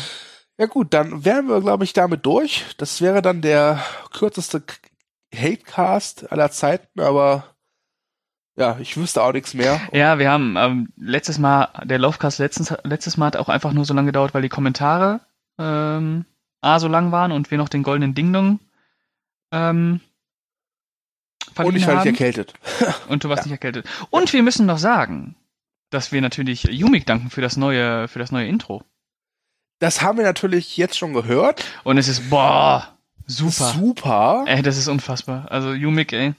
Ja 0.58 0.68
gut, 0.68 0.94
dann 0.94 1.26
wären 1.26 1.48
wir, 1.48 1.60
glaube 1.60 1.84
ich, 1.84 1.94
damit 1.94 2.26
durch. 2.26 2.66
Das 2.78 3.02
wäre 3.02 3.24
dann 3.24 3.42
der 3.42 3.84
kürzeste 4.14 4.62
Hatecast 5.34 6.32
aller 6.32 6.52
Zeiten, 6.52 7.00
aber 7.00 7.46
ja, 8.58 8.78
ich 8.80 8.96
wüsste 8.98 9.24
auch 9.24 9.32
nichts 9.32 9.54
mehr. 9.54 9.82
Ja, 9.92 10.20
wir 10.20 10.30
haben 10.30 10.56
ähm, 10.58 10.94
letztes 10.98 11.40
Mal, 11.40 11.70
der 11.84 12.00
Lovecast 12.00 12.38
letztens, 12.40 12.74
letztes 12.84 13.18
Mal 13.18 13.28
hat 13.28 13.38
auch 13.38 13.50
einfach 13.50 13.74
nur 13.74 13.86
so 13.86 13.94
lange 13.94 14.08
gedauert, 14.08 14.34
weil 14.34 14.42
die 14.42 14.50
Kommentare 14.50 15.22
ähm, 15.58 16.26
A 16.62 16.80
so 16.80 16.88
lang 16.88 17.12
waren 17.12 17.32
und 17.32 17.50
wir 17.52 17.58
noch 17.58 17.70
den 17.70 17.84
goldenen 17.84 18.14
Ding-Dong 18.14 18.60
ähm, 19.52 20.00
Und 21.58 21.58
ich 21.58 21.58
war 21.58 21.72
nicht 21.72 21.88
haben. 21.88 22.08
erkältet. 22.08 22.54
Und 23.10 23.24
du 23.24 23.30
warst 23.30 23.44
nicht 23.46 23.52
erkältet. 23.52 23.86
Und 24.10 24.32
wir 24.32 24.44
müssen 24.44 24.66
noch 24.66 24.78
sagen, 24.78 25.36
dass 25.90 26.12
wir 26.12 26.22
natürlich 26.22 26.64
Yumik 26.64 27.06
danken 27.06 27.30
für 27.30 27.42
das 27.42 27.58
neue, 27.58 28.08
für 28.08 28.20
das 28.20 28.32
neue 28.32 28.48
Intro. 28.48 28.84
Das 29.80 30.02
haben 30.02 30.18
wir 30.18 30.24
natürlich 30.26 30.78
jetzt 30.78 30.98
schon 30.98 31.14
gehört. 31.14 31.66
Und 31.84 31.98
es 31.98 32.08
ist, 32.08 32.30
boah, 32.30 32.96
super. 33.26 33.72
Super. 33.74 34.44
Ey, 34.48 34.62
das 34.62 34.78
ist 34.78 34.88
unfassbar. 34.88 35.52
Also 35.52 35.74
Yumik, 35.74 36.14
ey, 36.14 36.34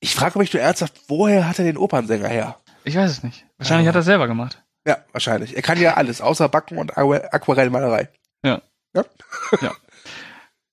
Ich 0.00 0.14
frage 0.14 0.38
mich 0.38 0.52
nur 0.52 0.62
ernsthaft, 0.62 0.94
woher 1.08 1.48
hat 1.48 1.58
er 1.58 1.64
den 1.66 1.76
Opernsänger 1.76 2.28
her? 2.28 2.56
ich 2.84 2.96
weiß 2.96 3.10
es 3.10 3.22
nicht. 3.22 3.44
Wahrscheinlich 3.58 3.86
Ah. 3.86 3.90
hat 3.90 3.96
er 3.96 4.00
es 4.00 4.04
selber 4.06 4.26
gemacht. 4.28 4.62
Ja, 4.86 4.98
wahrscheinlich. 5.12 5.56
Er 5.56 5.62
kann 5.62 5.80
ja 5.80 5.94
alles, 5.94 6.20
außer 6.20 6.48
Backen 6.48 6.78
und 6.78 6.96
Aqu- 6.96 7.28
Aquarellmalerei. 7.32 8.08
Ja. 8.44 8.62
Ja. 8.96 9.04
Ja. 9.60 9.74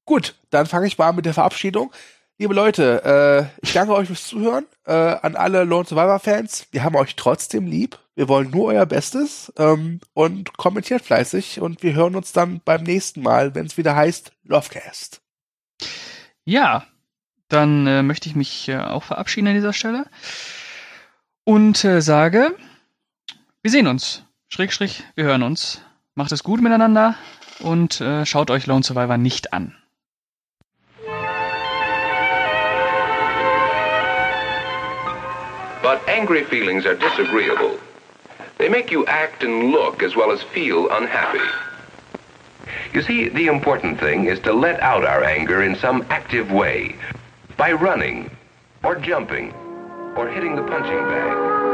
Gut, 0.06 0.36
dann 0.50 0.66
fange 0.66 0.88
ich 0.88 0.98
mal 0.98 1.10
an 1.10 1.16
mit 1.16 1.26
der 1.26 1.34
Verabschiedung. 1.34 1.92
Liebe 2.38 2.54
Leute, 2.54 3.50
äh, 3.62 3.66
ich 3.66 3.74
danke 3.74 3.94
euch 3.94 4.08
fürs 4.08 4.28
Zuhören. 4.28 4.66
Äh, 4.86 4.94
an 4.94 5.36
alle 5.36 5.64
Lone 5.64 5.86
Survivor 5.86 6.20
Fans. 6.20 6.68
Wir 6.72 6.84
haben 6.84 6.96
euch 6.96 7.16
trotzdem 7.16 7.68
lieb. 7.68 8.00
Wir 8.16 8.28
wollen 8.28 8.52
nur 8.52 8.66
euer 8.66 8.86
Bestes 8.86 9.54
ähm, 9.58 10.02
und 10.14 10.58
kommentiert 10.58 11.04
fleißig 11.04 11.62
und 11.62 11.84
wir 11.84 11.94
hören 11.94 12.16
uns 12.16 12.32
dann 12.32 12.62
beim 12.64 12.84
nächsten 12.84 13.22
Mal, 13.22 13.56
wenn 13.56 13.66
es 13.66 13.78
wieder 13.78 13.96
heißt 13.96 14.32
Lovecast. 14.44 15.22
Ja, 16.46 16.86
dann 17.48 17.88
äh, 17.88 18.04
möchte 18.04 18.30
ich 18.30 18.36
mich 18.36 18.68
äh, 18.70 18.78
auch 18.78 19.04
verabschieden 19.04 19.48
an 19.48 19.56
dieser 19.56 19.74
Stelle 19.74 20.06
und 21.44 21.84
äh, 21.84 22.02
sage, 22.02 22.56
wir 23.62 23.72
sehen 23.72 23.88
uns. 23.88 24.24
Schrägstrich, 24.48 25.04
wir 25.16 25.24
hören 25.24 25.44
uns. 25.44 25.82
Macht 26.14 26.32
es 26.32 26.44
gut 26.44 26.62
miteinander 26.62 27.16
und 27.60 28.02
äh, 28.02 28.26
schaut 28.26 28.52
euch 28.52 28.68
Lone 28.68 28.84
Survivor 28.84 29.18
nicht 29.18 29.54
an. 29.54 29.76
But 35.82 36.02
angry 36.08 36.46
feelings 36.46 36.86
are 36.86 36.96
disagreeable. 36.96 37.78
They 38.58 38.70
make 38.70 38.90
you 38.92 39.06
act 39.06 39.44
and 39.44 39.72
look 39.72 40.02
as 40.02 40.16
well 40.16 40.32
as 40.32 40.42
feel 40.42 40.90
unhappy. 40.90 41.44
You 42.94 43.02
see, 43.02 43.28
the 43.28 43.48
important 43.48 44.00
thing 44.00 44.26
is 44.28 44.40
to 44.42 44.54
let 44.54 44.80
out 44.80 45.04
our 45.04 45.24
anger 45.24 45.64
in 45.64 45.76
some 45.76 46.06
active 46.10 46.52
way 46.52 46.96
by 47.58 47.74
running, 47.74 48.30
or 48.84 48.96
jumping, 48.96 49.52
or 50.16 50.30
hitting 50.30 50.56
the 50.56 50.64
punching 50.64 51.04
bag. 51.10 51.73